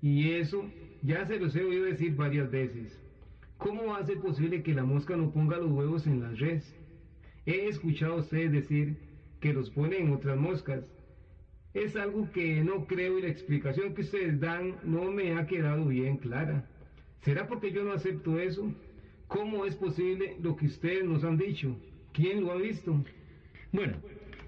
Y 0.00 0.30
eso 0.30 0.64
ya 1.02 1.26
se 1.26 1.38
los 1.38 1.54
he 1.54 1.62
oído 1.62 1.84
decir 1.84 2.16
varias 2.16 2.50
veces. 2.50 2.98
¿Cómo 3.58 3.94
ser 4.06 4.18
posible 4.20 4.62
que 4.62 4.72
la 4.72 4.84
mosca 4.84 5.14
no 5.14 5.32
ponga 5.32 5.58
los 5.58 5.70
huevos 5.70 6.06
en 6.06 6.22
las 6.22 6.38
redes? 6.38 6.74
He 7.44 7.68
escuchado 7.68 8.14
a 8.14 8.20
ustedes 8.20 8.50
decir 8.50 8.96
que 9.40 9.52
los 9.52 9.68
pone 9.68 9.98
en 9.98 10.10
otras 10.10 10.38
moscas. 10.38 10.86
Es 11.76 11.94
algo 11.94 12.32
que 12.32 12.64
no 12.64 12.86
creo 12.86 13.18
y 13.18 13.22
la 13.22 13.28
explicación 13.28 13.94
que 13.94 14.00
ustedes 14.00 14.40
dan 14.40 14.76
no 14.82 15.10
me 15.10 15.36
ha 15.36 15.46
quedado 15.46 15.84
bien 15.84 16.16
clara. 16.16 16.64
¿Será 17.20 17.46
porque 17.46 17.70
yo 17.70 17.84
no 17.84 17.92
acepto 17.92 18.38
eso? 18.38 18.72
¿Cómo 19.28 19.66
es 19.66 19.74
posible 19.74 20.38
lo 20.40 20.56
que 20.56 20.64
ustedes 20.64 21.04
nos 21.04 21.22
han 21.22 21.36
dicho? 21.36 21.76
¿Quién 22.14 22.40
lo 22.40 22.52
ha 22.52 22.56
visto? 22.56 23.04
Bueno, 23.72 23.98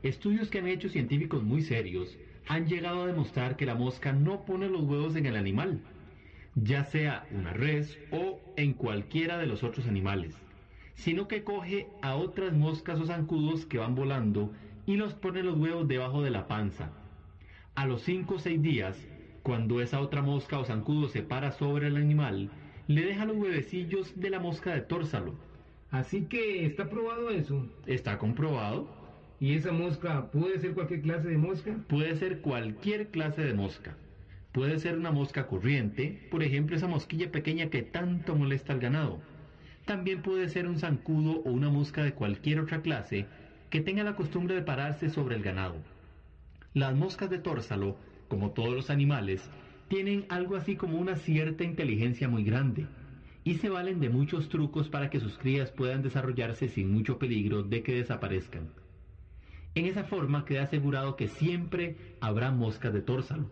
estudios 0.02 0.48
que 0.48 0.60
han 0.60 0.68
hecho 0.68 0.88
científicos 0.88 1.42
muy 1.42 1.60
serios 1.60 2.16
han 2.46 2.66
llegado 2.66 3.02
a 3.02 3.06
demostrar 3.06 3.56
que 3.58 3.66
la 3.66 3.74
mosca 3.74 4.14
no 4.14 4.46
pone 4.46 4.70
los 4.70 4.84
huevos 4.84 5.14
en 5.14 5.26
el 5.26 5.36
animal, 5.36 5.82
ya 6.54 6.84
sea 6.84 7.26
una 7.30 7.52
res 7.52 7.98
o 8.10 8.40
en 8.56 8.72
cualquiera 8.72 9.36
de 9.36 9.46
los 9.46 9.62
otros 9.64 9.86
animales, 9.86 10.34
sino 10.94 11.28
que 11.28 11.44
coge 11.44 11.88
a 12.00 12.16
otras 12.16 12.54
moscas 12.54 12.98
o 12.98 13.04
zancudos 13.04 13.66
que 13.66 13.76
van 13.76 13.94
volando 13.94 14.50
y 14.86 14.96
los 14.96 15.12
pone 15.12 15.42
los 15.42 15.58
huevos 15.58 15.86
debajo 15.86 16.22
de 16.22 16.30
la 16.30 16.48
panza. 16.48 16.90
A 17.78 17.86
los 17.86 18.02
5 18.02 18.34
o 18.34 18.38
6 18.40 18.60
días, 18.60 19.06
cuando 19.44 19.80
esa 19.80 20.00
otra 20.00 20.20
mosca 20.20 20.58
o 20.58 20.64
zancudo 20.64 21.06
se 21.06 21.22
para 21.22 21.52
sobre 21.52 21.86
el 21.86 21.96
animal, 21.96 22.50
le 22.88 23.02
deja 23.02 23.24
los 23.24 23.36
huevecillos 23.36 24.18
de 24.18 24.30
la 24.30 24.40
mosca 24.40 24.74
de 24.74 24.80
tórsalo. 24.80 25.36
Así 25.92 26.22
que 26.22 26.66
está 26.66 26.90
probado 26.90 27.30
eso. 27.30 27.68
Está 27.86 28.18
comprobado, 28.18 28.88
¿Y 29.38 29.54
esa 29.54 29.70
mosca 29.70 30.28
puede 30.32 30.58
ser 30.58 30.74
cualquier 30.74 31.02
clase 31.02 31.28
de 31.28 31.38
mosca? 31.38 31.76
puede 31.86 32.16
ser 32.16 32.40
cualquier 32.40 33.10
clase 33.12 33.42
de 33.42 33.54
mosca. 33.54 33.96
Puede 34.50 34.80
ser 34.80 34.98
una 34.98 35.12
mosca 35.12 35.46
corriente, 35.46 36.26
por 36.32 36.42
ejemplo 36.42 36.74
esa 36.74 36.88
mosquilla 36.88 37.30
pequeña 37.30 37.70
que 37.70 37.82
tanto 37.82 38.34
molesta 38.34 38.72
al 38.72 38.80
ganado. 38.80 39.20
También 39.84 40.22
puede 40.22 40.48
ser 40.48 40.66
un 40.66 40.80
zancudo 40.80 41.42
o 41.44 41.52
una 41.52 41.70
mosca 41.70 42.02
de 42.02 42.12
cualquier 42.12 42.58
otra 42.58 42.82
clase 42.82 43.26
que 43.70 43.80
tenga 43.80 44.02
la 44.02 44.16
costumbre 44.16 44.56
de 44.56 44.62
pararse 44.62 45.10
sobre 45.10 45.36
el 45.36 45.44
ganado. 45.44 45.76
Las 46.74 46.94
moscas 46.94 47.30
de 47.30 47.38
tórsalo, 47.38 47.98
como 48.28 48.52
todos 48.52 48.74
los 48.74 48.90
animales, 48.90 49.52
tienen 49.88 50.26
algo 50.28 50.56
así 50.56 50.76
como 50.76 50.98
una 50.98 51.16
cierta 51.16 51.64
inteligencia 51.64 52.28
muy 52.28 52.44
grande 52.44 52.92
y 53.44 53.54
se 53.54 53.70
valen 53.70 54.00
de 54.00 54.10
muchos 54.10 54.48
trucos 54.48 54.88
para 54.88 55.08
que 55.10 55.20
sus 55.20 55.38
crías 55.38 55.72
puedan 55.72 56.02
desarrollarse 56.02 56.68
sin 56.68 56.90
mucho 56.90 57.18
peligro 57.18 57.62
de 57.62 57.82
que 57.82 57.94
desaparezcan. 57.94 58.74
En 59.74 59.86
esa 59.86 60.04
forma 60.04 60.44
queda 60.44 60.62
asegurado 60.64 61.16
que 61.16 61.28
siempre 61.28 61.96
habrá 62.20 62.50
moscas 62.50 62.92
de 62.92 63.00
tórsalo, 63.02 63.50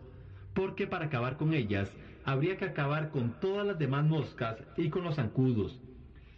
porque 0.53 0.87
para 0.87 1.05
acabar 1.05 1.37
con 1.37 1.53
ellas 1.53 1.97
habría 2.23 2.57
que 2.57 2.65
acabar 2.65 3.09
con 3.09 3.39
todas 3.39 3.65
las 3.65 3.77
demás 3.79 4.05
moscas 4.05 4.63
y 4.75 4.89
con 4.89 5.03
los 5.03 5.15
zancudos, 5.15 5.81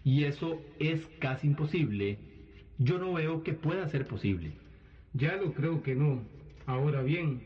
y 0.04 0.24
eso 0.24 0.70
es 0.80 1.08
casi 1.20 1.48
imposible. 1.48 2.24
Yo 2.78 3.00
no 3.00 3.14
veo 3.14 3.44
que 3.44 3.54
pueda 3.54 3.88
ser 3.88 4.08
posible. 4.08 4.62
Ya 5.14 5.36
lo 5.38 5.54
creo 5.54 5.82
que 5.84 5.96
no. 5.96 6.30
Ahora 6.70 7.02
bien, 7.02 7.42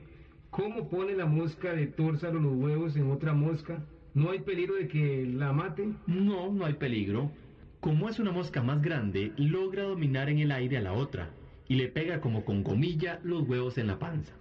¿cómo 0.50 0.89
pone 0.89 1.15
la 1.15 1.25
mosca 1.25 1.74
de 1.74 1.88
tórsalo 1.88 2.42
los 2.42 2.56
huevos 2.56 2.98
en 2.98 3.10
otra 3.10 3.34
mosca? 3.34 3.82
¿No 4.13 4.32
hay 4.32 4.39
peligro 4.39 4.75
de 4.75 4.89
que 4.89 5.25
la 5.25 5.53
mate? 5.53 5.88
No, 6.08 6.51
no 6.51 6.65
hay 6.65 6.74
peligro. 6.74 7.32
Como 7.80 8.10
es 8.10 8.20
una 8.20 8.34
mosca 8.34 8.62
más 8.62 8.82
grande, 8.82 9.32
logra 9.38 9.84
dominar 9.84 10.27
en 10.27 10.39
el 10.39 10.51
aire 10.51 10.75
a 10.75 10.82
la 10.82 10.92
otra 10.92 11.30
y 11.70 11.75
le 11.75 11.88
pega 11.88 12.20
como 12.20 12.44
con 12.44 12.63
gomilla 12.63 13.22
los 13.24 13.48
huevos 13.48 13.77
en 13.77 13.88
la 13.88 13.98
panza. 13.98 14.34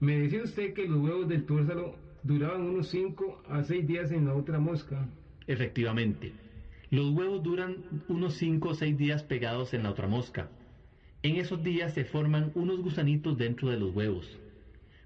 Me 0.00 0.18
decía 0.18 0.42
usted 0.42 0.74
que 0.74 0.88
los 0.88 0.98
huevos 0.98 1.28
del 1.28 1.44
tórsalo 1.44 1.94
duraban 2.24 2.62
unos 2.62 2.88
5 2.88 3.44
a 3.48 3.62
6 3.62 3.86
días 3.86 4.10
en 4.10 4.26
la 4.26 4.34
otra 4.34 4.58
mosca. 4.58 5.06
Efectivamente, 5.46 6.32
los 6.90 7.10
huevos 7.10 7.40
duran 7.44 7.76
unos 8.08 8.34
5 8.34 8.68
o 8.68 8.74
6 8.74 8.98
días 8.98 9.22
pegados 9.22 9.74
en 9.74 9.84
la 9.84 9.90
otra 9.90 10.08
mosca. 10.08 10.48
En 11.24 11.36
esos 11.36 11.62
días 11.64 11.94
se 11.94 12.04
forman 12.04 12.52
unos 12.54 12.82
gusanitos 12.82 13.38
dentro 13.38 13.70
de 13.70 13.78
los 13.78 13.94
huevos. 13.94 14.38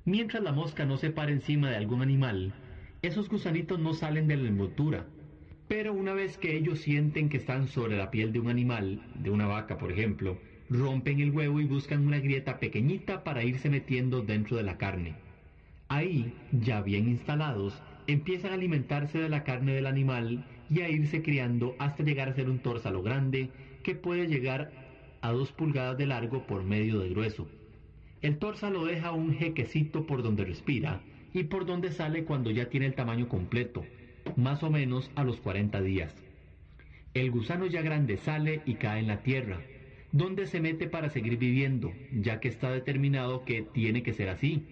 Mientras 0.05 0.43
la 0.43 0.51
mosca 0.51 0.85
no 0.85 0.97
se 0.97 1.11
para 1.11 1.31
encima 1.31 1.71
de 1.71 1.77
algún 1.77 2.03
animal, 2.03 2.53
esos 3.03 3.29
gusanitos 3.29 3.79
no 3.79 3.95
salen 3.95 4.27
de 4.27 4.37
la 4.37 4.49
envoltura. 4.49 5.07
Pero 5.69 5.93
una 5.93 6.15
vez 6.15 6.37
que 6.37 6.57
ellos 6.57 6.81
sienten 6.81 7.29
que 7.29 7.37
están 7.37 7.69
sobre 7.69 7.97
la 7.97 8.11
piel 8.11 8.33
de 8.33 8.41
un 8.41 8.49
animal, 8.49 9.01
de 9.15 9.31
una 9.31 9.47
vaca 9.47 9.79
por 9.79 9.93
ejemplo, 9.93 10.37
rompen 10.69 11.21
el 11.21 11.31
huevo 11.31 11.61
y 11.61 11.67
buscan 11.67 12.05
una 12.05 12.19
grieta 12.19 12.59
pequeñita 12.59 13.23
para 13.23 13.45
irse 13.45 13.71
metiendo 13.71 14.21
dentro 14.21 14.57
de 14.57 14.65
la 14.65 14.77
carne. 14.77 15.15
Ahí, 15.87 16.33
ya 16.51 16.83
bien 16.83 17.09
instalados, 17.09 17.81
empiezan 18.09 18.51
a 18.51 18.55
alimentarse 18.55 19.21
de 19.21 19.29
la 19.29 19.45
carne 19.45 19.73
del 19.73 19.87
animal 19.87 20.45
y 20.69 20.81
a 20.81 20.89
irse 20.89 21.23
criando 21.23 21.77
hasta 21.79 22.03
llegar 22.03 22.29
a 22.29 22.35
ser 22.35 22.51
un 22.51 22.59
tórsalo 22.59 23.05
grande 23.05 23.51
que 23.85 23.95
puede 23.95 24.27
llegar 24.27 24.88
a 25.21 25.33
dos 25.33 25.53
pulgadas 25.53 25.99
de 25.99 26.07
largo 26.07 26.47
por 26.47 26.65
medio 26.65 27.01
de 27.01 27.09
grueso. 27.11 27.49
El 28.21 28.39
tórsalo 28.39 28.85
deja 28.85 29.13
un 29.13 29.35
jequecito 29.35 30.07
por 30.07 30.23
donde 30.23 30.45
respira 30.45 31.01
y 31.33 31.45
por 31.45 31.67
donde 31.67 31.93
sale 31.93 32.25
cuando 32.25 32.51
ya 32.51 32.69
tiene 32.69 32.87
el 32.87 32.95
tamaño 32.95 33.29
completo, 33.29 33.85
más 34.37 34.63
o 34.63 34.71
menos 34.71 35.11
a 35.15 35.25
los 35.25 35.41
40 35.41 35.81
días. 35.83 36.15
El 37.15 37.31
gusano 37.31 37.67
ya 37.67 37.83
grande 37.83 38.17
sale 38.17 38.63
y 38.67 38.75
cae 38.75 39.01
en 39.01 39.07
la 39.07 39.23
tierra, 39.23 39.61
donde 40.13 40.47
se 40.47 40.61
mete 40.61 40.89
para 40.89 41.11
seguir 41.11 41.39
viviendo, 41.39 41.93
ya 42.13 42.41
que 42.41 42.49
está 42.49 42.71
determinado 42.71 43.45
que 43.45 43.63
tiene 43.63 44.03
que 44.03 44.15
ser 44.15 44.29
así. 44.29 44.67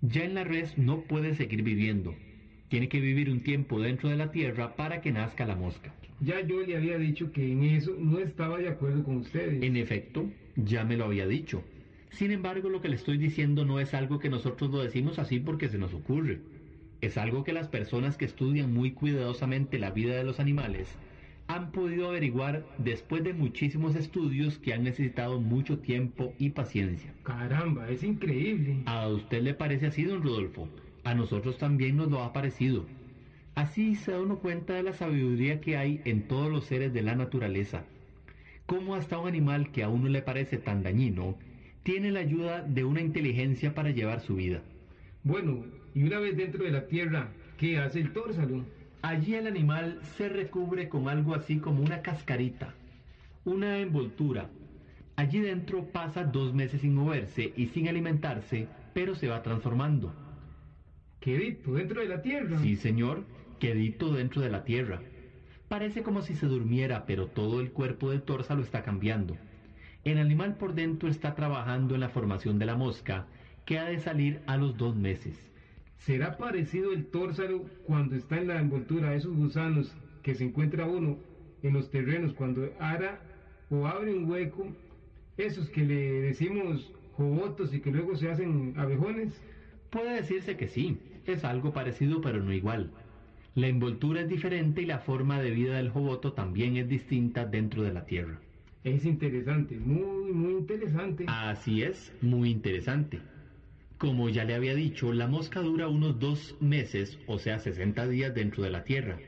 Ya 0.00 0.24
en 0.24 0.34
la 0.34 0.44
res 0.44 0.78
no 0.78 1.02
puede 1.02 1.34
seguir 1.34 1.62
viviendo, 1.62 2.14
tiene 2.68 2.88
que 2.88 3.00
vivir 3.00 3.30
un 3.30 3.40
tiempo 3.40 3.80
dentro 3.80 4.08
de 4.08 4.16
la 4.16 4.30
tierra 4.30 4.76
para 4.76 5.00
que 5.00 5.12
nazca 5.12 5.44
la 5.44 5.56
mosca. 5.56 5.92
Ya 6.20 6.40
yo 6.40 6.60
le 6.62 6.76
había 6.76 6.98
dicho 6.98 7.32
que 7.32 7.50
en 7.50 7.62
eso 7.64 7.96
no 7.98 8.18
estaba 8.18 8.58
de 8.58 8.68
acuerdo 8.68 9.02
con 9.02 9.16
ustedes. 9.16 9.62
En 9.62 9.76
efecto, 9.76 10.34
ya 10.54 10.84
me 10.84 10.96
lo 10.96 11.04
había 11.04 11.26
dicho. 11.26 11.66
Sin 12.10 12.30
embargo, 12.30 12.68
lo 12.68 12.80
que 12.80 12.88
le 12.88 12.96
estoy 12.96 13.16
diciendo 13.18 13.64
no 13.64 13.80
es 13.80 13.94
algo 13.94 14.18
que 14.18 14.28
nosotros 14.28 14.70
lo 14.70 14.82
decimos 14.82 15.18
así 15.18 15.38
porque 15.40 15.68
se 15.68 15.78
nos 15.78 15.94
ocurre. 15.94 16.44
Es 17.00 17.16
algo 17.16 17.44
que 17.44 17.52
las 17.52 17.68
personas 17.68 18.16
que 18.18 18.26
estudian 18.26 18.72
muy 18.72 18.92
cuidadosamente 18.92 19.78
la 19.78 19.90
vida 19.90 20.14
de 20.16 20.24
los 20.24 20.40
animales 20.40 21.00
han 21.46 21.72
podido 21.72 22.08
averiguar 22.08 22.70
después 22.76 23.24
de 23.24 23.32
muchísimos 23.34 23.96
estudios 23.96 24.58
que 24.58 24.72
han 24.74 24.84
necesitado 24.84 25.40
mucho 25.40 25.80
tiempo 25.80 26.36
y 26.38 26.50
paciencia. 26.50 27.16
Caramba, 27.22 27.88
es 27.90 28.02
increíble. 28.02 28.82
¿A 28.84 29.08
usted 29.08 29.42
le 29.42 29.54
parece 29.54 29.86
así, 29.86 30.04
don 30.04 30.22
Rodolfo? 30.22 30.74
A 31.02 31.14
nosotros 31.14 31.58
también 31.58 31.96
nos 31.96 32.08
lo 32.10 32.22
ha 32.22 32.32
parecido. 32.32 32.92
Así 33.60 33.94
se 33.94 34.12
da 34.12 34.22
uno 34.22 34.38
cuenta 34.38 34.72
de 34.72 34.82
la 34.82 34.94
sabiduría 34.94 35.60
que 35.60 35.76
hay 35.76 36.00
en 36.06 36.22
todos 36.22 36.50
los 36.50 36.64
seres 36.64 36.94
de 36.94 37.02
la 37.02 37.14
naturaleza. 37.14 37.84
Cómo 38.64 38.94
hasta 38.94 39.18
un 39.18 39.28
animal 39.28 39.70
que 39.70 39.82
a 39.82 39.90
uno 39.90 40.08
le 40.08 40.22
parece 40.22 40.56
tan 40.56 40.82
dañino 40.82 41.36
tiene 41.82 42.10
la 42.10 42.20
ayuda 42.20 42.62
de 42.62 42.84
una 42.84 43.02
inteligencia 43.02 43.74
para 43.74 43.90
llevar 43.90 44.22
su 44.22 44.36
vida. 44.36 44.62
Bueno, 45.24 45.66
y 45.94 46.04
una 46.04 46.20
vez 46.20 46.38
dentro 46.38 46.64
de 46.64 46.70
la 46.70 46.86
tierra, 46.86 47.32
¿qué 47.58 47.76
hace 47.76 48.00
el 48.00 48.14
tórsalo? 48.14 48.64
Allí 49.02 49.34
el 49.34 49.46
animal 49.46 50.00
se 50.16 50.30
recubre 50.30 50.88
con 50.88 51.10
algo 51.10 51.34
así 51.34 51.58
como 51.58 51.82
una 51.82 52.00
cascarita, 52.00 52.72
una 53.44 53.78
envoltura. 53.80 54.48
Allí 55.16 55.38
dentro 55.38 55.84
pasa 55.84 56.24
dos 56.24 56.54
meses 56.54 56.80
sin 56.80 56.94
moverse 56.94 57.52
y 57.58 57.66
sin 57.66 57.88
alimentarse, 57.88 58.68
pero 58.94 59.14
se 59.14 59.28
va 59.28 59.42
transformando. 59.42 60.14
Quedito 61.20 61.74
dentro 61.74 62.00
de 62.00 62.08
la 62.08 62.22
tierra. 62.22 62.58
Sí, 62.62 62.76
señor, 62.76 63.26
quedito 63.60 64.12
dentro 64.12 64.42
de 64.42 64.50
la 64.50 64.64
tierra. 64.64 65.00
Parece 65.68 66.02
como 66.02 66.22
si 66.22 66.34
se 66.34 66.46
durmiera, 66.46 67.06
pero 67.06 67.28
todo 67.28 67.60
el 67.60 67.70
cuerpo 67.70 68.10
del 68.10 68.22
tórsalo 68.22 68.62
está 68.62 68.82
cambiando. 68.82 69.36
El 70.02 70.18
animal 70.18 70.56
por 70.56 70.74
dentro 70.74 71.08
está 71.08 71.36
trabajando 71.36 71.94
en 71.94 72.00
la 72.00 72.08
formación 72.08 72.58
de 72.58 72.66
la 72.66 72.74
mosca, 72.74 73.26
que 73.66 73.78
ha 73.78 73.84
de 73.84 74.00
salir 74.00 74.40
a 74.46 74.56
los 74.56 74.76
dos 74.76 74.96
meses. 74.96 75.48
¿Será 75.98 76.38
parecido 76.38 76.92
el 76.92 77.06
tórsalo 77.06 77.66
cuando 77.86 78.16
está 78.16 78.38
en 78.38 78.48
la 78.48 78.58
envoltura 78.58 79.10
de 79.10 79.18
esos 79.18 79.36
gusanos 79.36 79.94
que 80.22 80.34
se 80.34 80.44
encuentra 80.44 80.86
uno 80.86 81.18
en 81.62 81.74
los 81.74 81.90
terrenos 81.90 82.32
cuando 82.32 82.68
ara 82.80 83.20
o 83.68 83.86
abre 83.86 84.14
un 84.14 84.28
hueco? 84.28 84.66
Esos 85.36 85.68
que 85.68 85.84
le 85.84 86.22
decimos 86.22 86.90
jobotos 87.12 87.74
y 87.74 87.80
que 87.80 87.92
luego 87.92 88.16
se 88.16 88.30
hacen 88.30 88.74
abejones. 88.76 89.40
Puede 89.90 90.14
decirse 90.14 90.56
que 90.56 90.68
sí, 90.68 90.98
es 91.26 91.44
algo 91.44 91.72
parecido 91.72 92.22
pero 92.22 92.42
no 92.42 92.52
igual. 92.52 92.90
La 93.54 93.66
envoltura 93.66 94.20
es 94.20 94.28
diferente 94.28 94.82
y 94.82 94.86
la 94.86 95.00
forma 95.00 95.40
de 95.40 95.50
vida 95.50 95.76
del 95.76 95.90
joboto 95.90 96.32
también 96.32 96.76
es 96.76 96.88
distinta 96.88 97.44
dentro 97.44 97.82
de 97.82 97.92
la 97.92 98.04
tierra. 98.06 98.40
Es 98.84 99.04
interesante, 99.04 99.78
muy, 99.78 100.32
muy 100.32 100.52
interesante. 100.52 101.24
Así 101.26 101.82
es, 101.82 102.12
muy 102.20 102.50
interesante. 102.50 103.20
Como 103.98 104.28
ya 104.28 104.44
le 104.44 104.54
había 104.54 104.74
dicho, 104.74 105.12
la 105.12 105.26
mosca 105.26 105.60
dura 105.60 105.88
unos 105.88 106.18
dos 106.18 106.56
meses, 106.60 107.18
o 107.26 107.38
sea, 107.38 107.58
60 107.58 108.06
días 108.06 108.32
dentro 108.32 108.62
de 108.62 108.70
la 108.70 108.84
tierra. 108.84 109.18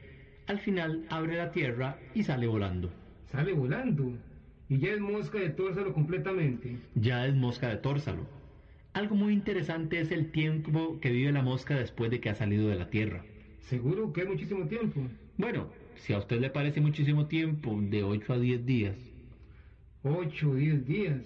Al 0.47 0.61
final 0.61 1.05
abre 1.11 1.37
la 1.37 1.51
tierra 1.51 1.99
y 2.15 2.23
sale 2.23 2.47
volando. 2.47 2.91
Sale 3.25 3.53
volando. 3.53 4.13
Y 4.69 4.79
ya 4.79 4.93
es 4.93 5.01
mosca 5.01 5.39
de 5.39 5.51
tórsalo 5.51 5.93
completamente. 5.93 6.79
Ya 6.95 7.27
es 7.27 7.35
mosca 7.35 7.69
de 7.69 7.77
tórsalo. 7.77 8.27
Algo 8.95 9.17
muy 9.17 9.33
interesante 9.33 10.01
es 10.01 10.13
el 10.13 10.31
tiempo 10.31 11.01
que 11.01 11.11
vive 11.11 11.33
la 11.33 11.43
mosca 11.43 11.75
después 11.77 12.11
de 12.11 12.21
que 12.21 12.31
ha 12.31 12.35
salido 12.35 12.69
de 12.69 12.77
la 12.77 12.89
tierra. 12.89 13.27
Seguro 13.63 14.13
que 14.13 14.23
es 14.23 14.29
muchísimo 14.29 14.67
tiempo. 14.67 15.01
Bueno, 15.39 15.69
si 15.97 16.13
a 16.13 16.19
usted 16.19 16.41
le 16.41 16.51
parece 16.51 16.81
muchísimo 16.81 17.27
tiempo, 17.27 17.79
de 17.81 18.03
8 18.05 18.33
a 18.35 18.39
10 18.39 18.67
días, 18.67 19.13
Ocho 20.05 20.51
o 20.51 20.55
diez 20.57 20.85
días. 20.85 21.23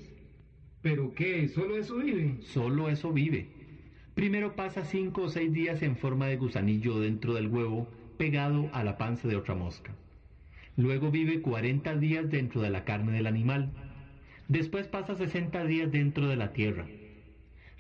¿Pero 0.83 1.15
qué? 1.15 1.49
¿Solo 1.49 1.79
eso 1.79 1.97
vive? 1.97 2.37
solo 2.43 2.91
eso 2.91 3.11
vive. 3.11 3.49
Primero 4.15 4.55
pasa 4.55 4.85
5 4.85 5.23
o 5.23 5.29
6 5.31 5.51
días 5.51 5.81
en 5.81 5.97
forma 5.97 6.27
de 6.27 6.37
gusanillo 6.37 7.01
dentro 7.01 7.33
del 7.33 7.49
huevo, 7.49 7.89
pegado 8.19 8.69
a 8.75 8.85
la 8.85 8.99
panza 8.99 9.29
de 9.29 9.37
otra 9.37 9.55
mosca. 9.55 9.95
Luego 10.77 11.11
vive 11.11 11.41
40 11.41 11.97
días 11.97 12.29
dentro 12.29 12.61
de 12.61 12.69
la 12.69 12.85
carne 12.85 13.13
del 13.13 13.27
animal. 13.27 13.73
Después 14.49 14.87
pasa 14.89 15.15
60 15.15 15.65
días 15.65 15.91
dentro 15.91 16.29
de 16.29 16.37
la 16.37 16.53
tierra. 16.53 16.87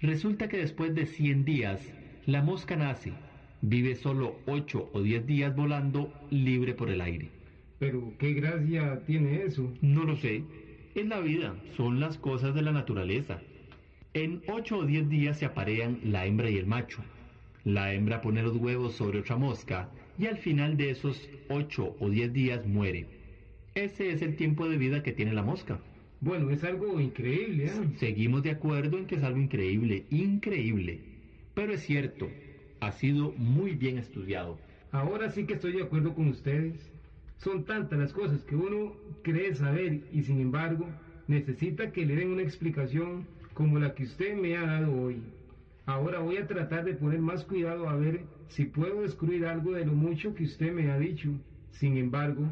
Resulta 0.00 0.48
que 0.48 0.56
después 0.56 0.94
de 0.94 1.04
100 1.04 1.44
días, 1.44 1.92
la 2.24 2.40
mosca 2.40 2.74
nace, 2.74 3.12
vive 3.62 3.94
solo 3.94 4.36
8 4.46 4.90
o 4.92 5.02
10 5.02 5.26
días 5.26 5.54
volando 5.54 6.12
libre 6.30 6.74
por 6.74 6.90
el 6.90 7.00
aire. 7.00 7.28
Pero 7.78 8.12
qué 8.18 8.32
gracia 8.34 9.00
tiene 9.06 9.42
eso. 9.42 9.72
No 9.82 10.04
lo 10.04 10.16
sé, 10.16 10.42
es 10.94 11.06
la 11.06 11.20
vida, 11.20 11.54
son 11.76 12.00
las 12.00 12.16
cosas 12.16 12.54
de 12.54 12.62
la 12.62 12.72
naturaleza. 12.72 13.40
En 14.14 14.40
8 14.48 14.78
o 14.78 14.86
10 14.86 15.08
días 15.08 15.38
se 15.38 15.44
aparean 15.44 16.00
la 16.04 16.24
hembra 16.24 16.48
y 16.48 16.56
el 16.56 16.66
macho. 16.66 17.02
La 17.64 17.92
hembra 17.92 18.22
pone 18.22 18.42
los 18.42 18.56
huevos 18.56 18.94
sobre 18.94 19.18
otra 19.18 19.36
mosca 19.36 19.90
y 20.18 20.26
al 20.26 20.38
final 20.38 20.76
de 20.76 20.90
esos 20.90 21.28
8 21.50 21.96
o 21.98 22.08
10 22.08 22.32
días 22.32 22.66
muere. 22.66 23.06
Ese 23.74 24.10
es 24.10 24.22
el 24.22 24.36
tiempo 24.36 24.68
de 24.68 24.78
vida 24.78 25.02
que 25.02 25.12
tiene 25.12 25.34
la 25.34 25.42
mosca. 25.42 25.78
Bueno, 26.22 26.50
es 26.50 26.64
algo 26.64 26.98
increíble, 26.98 27.66
¿eh? 27.66 27.70
Seguimos 27.98 28.42
de 28.42 28.52
acuerdo 28.52 28.96
en 28.96 29.06
que 29.06 29.16
es 29.16 29.22
algo 29.22 29.38
increíble, 29.38 30.04
increíble. 30.10 31.00
Pero 31.52 31.74
es 31.74 31.82
cierto, 31.82 32.30
ha 32.80 32.92
sido 32.92 33.32
muy 33.36 33.72
bien 33.72 33.98
estudiado. 33.98 34.58
Ahora 34.92 35.30
sí 35.30 35.46
que 35.46 35.54
estoy 35.54 35.72
de 35.72 35.82
acuerdo 35.82 36.14
con 36.14 36.28
ustedes. 36.28 36.90
Son 37.38 37.64
tantas 37.64 37.98
las 37.98 38.12
cosas 38.12 38.42
que 38.44 38.56
uno 38.56 38.94
cree 39.22 39.54
saber 39.54 40.00
y 40.12 40.22
sin 40.22 40.40
embargo 40.40 40.88
necesita 41.28 41.92
que 41.92 42.06
le 42.06 42.16
den 42.16 42.30
una 42.30 42.42
explicación 42.42 43.26
como 43.52 43.78
la 43.78 43.94
que 43.94 44.04
usted 44.04 44.36
me 44.36 44.56
ha 44.56 44.66
dado 44.66 44.92
hoy. 45.02 45.22
Ahora 45.86 46.18
voy 46.18 46.36
a 46.38 46.46
tratar 46.46 46.84
de 46.84 46.94
poner 46.94 47.20
más 47.20 47.44
cuidado 47.44 47.88
a 47.88 47.96
ver 47.96 48.22
si 48.48 48.64
puedo 48.64 49.02
descubrir 49.02 49.46
algo 49.46 49.72
de 49.72 49.86
lo 49.86 49.92
mucho 49.92 50.34
que 50.34 50.44
usted 50.44 50.72
me 50.72 50.90
ha 50.90 50.98
dicho. 50.98 51.30
Sin 51.70 51.96
embargo, 51.96 52.44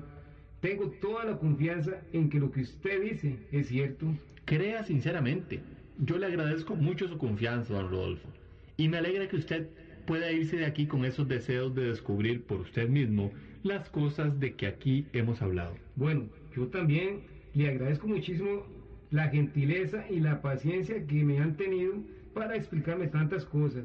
tengo 0.60 0.90
toda 1.00 1.24
la 1.24 1.38
confianza 1.38 2.00
en 2.12 2.28
que 2.28 2.40
lo 2.40 2.50
que 2.50 2.62
usted 2.62 3.02
dice 3.02 3.38
es 3.52 3.68
cierto. 3.68 4.06
Crea 4.44 4.84
sinceramente. 4.84 5.60
Yo 5.98 6.18
le 6.18 6.26
agradezco 6.26 6.76
mucho 6.76 7.08
su 7.08 7.18
confianza, 7.18 7.74
don 7.74 7.90
Rodolfo. 7.90 8.28
Y 8.76 8.88
me 8.88 8.98
alegra 8.98 9.28
que 9.28 9.37
usted 9.37 9.68
pueda 10.06 10.30
irse 10.32 10.56
de 10.56 10.66
aquí 10.66 10.86
con 10.86 11.04
esos 11.04 11.28
deseos 11.28 11.74
de 11.74 11.86
descubrir 11.86 12.42
por 12.44 12.60
usted 12.60 12.88
mismo 12.88 13.32
las 13.62 13.88
cosas 13.88 14.38
de 14.40 14.54
que 14.54 14.66
aquí 14.66 15.06
hemos 15.12 15.40
hablado. 15.42 15.74
Bueno, 15.96 16.28
yo 16.54 16.68
también 16.68 17.22
le 17.54 17.68
agradezco 17.68 18.06
muchísimo 18.06 18.66
la 19.10 19.28
gentileza 19.28 20.04
y 20.10 20.20
la 20.20 20.42
paciencia 20.42 21.06
que 21.06 21.24
me 21.24 21.38
han 21.38 21.56
tenido 21.56 21.94
para 22.34 22.56
explicarme 22.56 23.06
tantas 23.06 23.44
cosas 23.44 23.84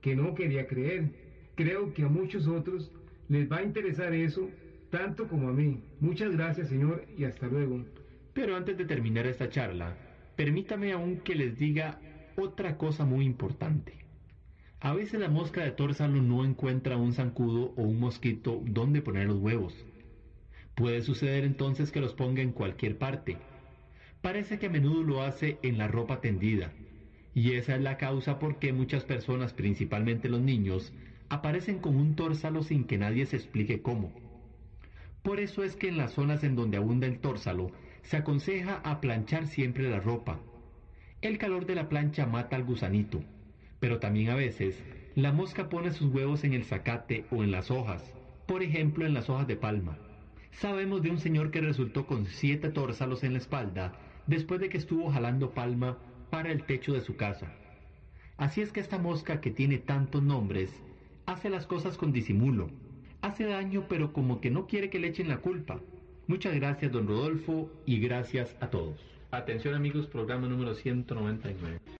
que 0.00 0.14
no 0.14 0.34
quería 0.34 0.66
creer. 0.66 1.10
Creo 1.56 1.92
que 1.92 2.04
a 2.04 2.08
muchos 2.08 2.46
otros 2.46 2.90
les 3.28 3.50
va 3.50 3.58
a 3.58 3.62
interesar 3.62 4.14
eso 4.14 4.48
tanto 4.90 5.28
como 5.28 5.48
a 5.48 5.52
mí. 5.52 5.82
Muchas 6.00 6.32
gracias, 6.32 6.68
señor, 6.68 7.04
y 7.16 7.24
hasta 7.24 7.46
luego. 7.46 7.84
Pero 8.32 8.56
antes 8.56 8.78
de 8.78 8.84
terminar 8.84 9.26
esta 9.26 9.48
charla, 9.48 9.96
permítame 10.36 10.92
aún 10.92 11.18
que 11.18 11.34
les 11.34 11.58
diga 11.58 12.00
otra 12.36 12.76
cosa 12.78 13.04
muy 13.04 13.26
importante. 13.26 13.99
A 14.82 14.94
veces 14.94 15.20
la 15.20 15.28
mosca 15.28 15.62
de 15.62 15.72
tórsalo 15.72 16.22
no 16.22 16.42
encuentra 16.42 16.96
un 16.96 17.12
zancudo 17.12 17.74
o 17.76 17.82
un 17.82 18.00
mosquito 18.00 18.62
donde 18.64 19.02
poner 19.02 19.26
los 19.26 19.36
huevos. 19.36 19.84
Puede 20.74 21.02
suceder 21.02 21.44
entonces 21.44 21.92
que 21.92 22.00
los 22.00 22.14
ponga 22.14 22.40
en 22.40 22.52
cualquier 22.52 22.96
parte. 22.96 23.36
Parece 24.22 24.58
que 24.58 24.66
a 24.66 24.70
menudo 24.70 25.02
lo 25.02 25.22
hace 25.22 25.58
en 25.62 25.76
la 25.76 25.86
ropa 25.86 26.22
tendida. 26.22 26.72
Y 27.34 27.52
esa 27.52 27.74
es 27.74 27.82
la 27.82 27.98
causa 27.98 28.38
por 28.38 28.58
qué 28.58 28.72
muchas 28.72 29.04
personas, 29.04 29.52
principalmente 29.52 30.30
los 30.30 30.40
niños, 30.40 30.94
aparecen 31.28 31.78
con 31.78 31.96
un 31.96 32.16
tórsalo 32.16 32.62
sin 32.62 32.84
que 32.84 32.96
nadie 32.96 33.26
se 33.26 33.36
explique 33.36 33.82
cómo. 33.82 34.14
Por 35.22 35.40
eso 35.40 35.62
es 35.62 35.76
que 35.76 35.88
en 35.88 35.98
las 35.98 36.14
zonas 36.14 36.42
en 36.42 36.56
donde 36.56 36.78
abunda 36.78 37.06
el 37.06 37.18
tórsalo, 37.18 37.70
se 38.00 38.16
aconseja 38.16 38.76
a 38.76 39.02
planchar 39.02 39.46
siempre 39.46 39.90
la 39.90 40.00
ropa. 40.00 40.40
El 41.20 41.36
calor 41.36 41.66
de 41.66 41.74
la 41.74 41.90
plancha 41.90 42.24
mata 42.24 42.56
al 42.56 42.64
gusanito, 42.64 43.22
pero 43.80 43.98
también 43.98 44.30
a 44.30 44.36
veces 44.36 44.82
la 45.16 45.32
mosca 45.32 45.68
pone 45.68 45.90
sus 45.90 46.14
huevos 46.14 46.44
en 46.44 46.52
el 46.52 46.64
zacate 46.64 47.24
o 47.30 47.42
en 47.42 47.50
las 47.50 47.70
hojas, 47.70 48.14
por 48.46 48.62
ejemplo 48.62 49.06
en 49.06 49.14
las 49.14 49.28
hojas 49.28 49.48
de 49.48 49.56
palma. 49.56 49.98
Sabemos 50.52 51.02
de 51.02 51.10
un 51.10 51.18
señor 51.18 51.50
que 51.50 51.60
resultó 51.60 52.06
con 52.06 52.26
siete 52.26 52.68
tórsalos 52.68 53.24
en 53.24 53.32
la 53.32 53.38
espalda 53.38 53.92
después 54.26 54.60
de 54.60 54.68
que 54.68 54.78
estuvo 54.78 55.10
jalando 55.10 55.50
palma 55.50 55.98
para 56.30 56.52
el 56.52 56.64
techo 56.64 56.92
de 56.92 57.00
su 57.00 57.16
casa. 57.16 57.52
Así 58.36 58.60
es 58.60 58.72
que 58.72 58.80
esta 58.80 58.98
mosca 58.98 59.40
que 59.40 59.50
tiene 59.50 59.78
tantos 59.78 60.22
nombres 60.22 60.70
hace 61.26 61.50
las 61.50 61.66
cosas 61.66 61.96
con 61.96 62.12
disimulo, 62.12 62.70
hace 63.20 63.44
daño 63.44 63.86
pero 63.88 64.12
como 64.12 64.40
que 64.40 64.50
no 64.50 64.66
quiere 64.66 64.90
que 64.90 64.98
le 64.98 65.08
echen 65.08 65.28
la 65.28 65.38
culpa. 65.38 65.80
Muchas 66.26 66.54
gracias 66.54 66.92
don 66.92 67.08
Rodolfo 67.08 67.70
y 67.86 67.98
gracias 68.00 68.56
a 68.60 68.70
todos. 68.70 69.04
Atención 69.30 69.74
amigos, 69.74 70.06
programa 70.06 70.48
número 70.48 70.74
199. 70.74 71.99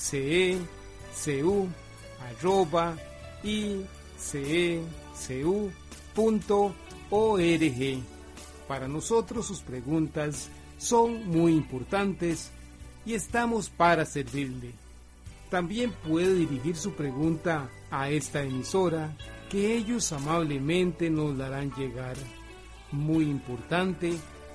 c 0.00 0.52
e 0.52 0.58
c 1.14 1.44
u 1.44 1.68
arroba 2.30 2.96
i 3.44 3.84
c 4.18 4.38
e 4.38 4.82
c 5.14 5.44
u 5.44 5.70
punto 6.14 6.74
org. 7.10 8.02
Para 8.66 8.88
nosotros 8.88 9.46
sus 9.46 9.60
preguntas 9.60 10.48
son 10.78 11.26
muy 11.28 11.52
importantes 11.52 12.50
y 13.04 13.14
estamos 13.14 13.68
para 13.68 14.06
servirle. 14.06 14.72
También 15.50 15.92
puede 16.06 16.34
dirigir 16.34 16.76
su 16.76 16.92
pregunta 16.92 17.68
a 17.90 18.08
esta 18.08 18.42
emisora 18.42 19.14
que 19.50 19.74
ellos 19.74 20.12
amablemente 20.12 21.10
nos 21.10 21.36
la 21.36 21.48
harán 21.48 21.72
llegar. 21.74 22.16
Muy 22.92 23.24
importante, 23.24 24.14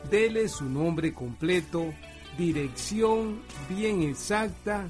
dele 0.09 0.47
su 0.47 0.65
nombre 0.65 1.13
completo, 1.13 1.93
dirección 2.37 3.41
bien 3.69 4.03
exacta 4.03 4.89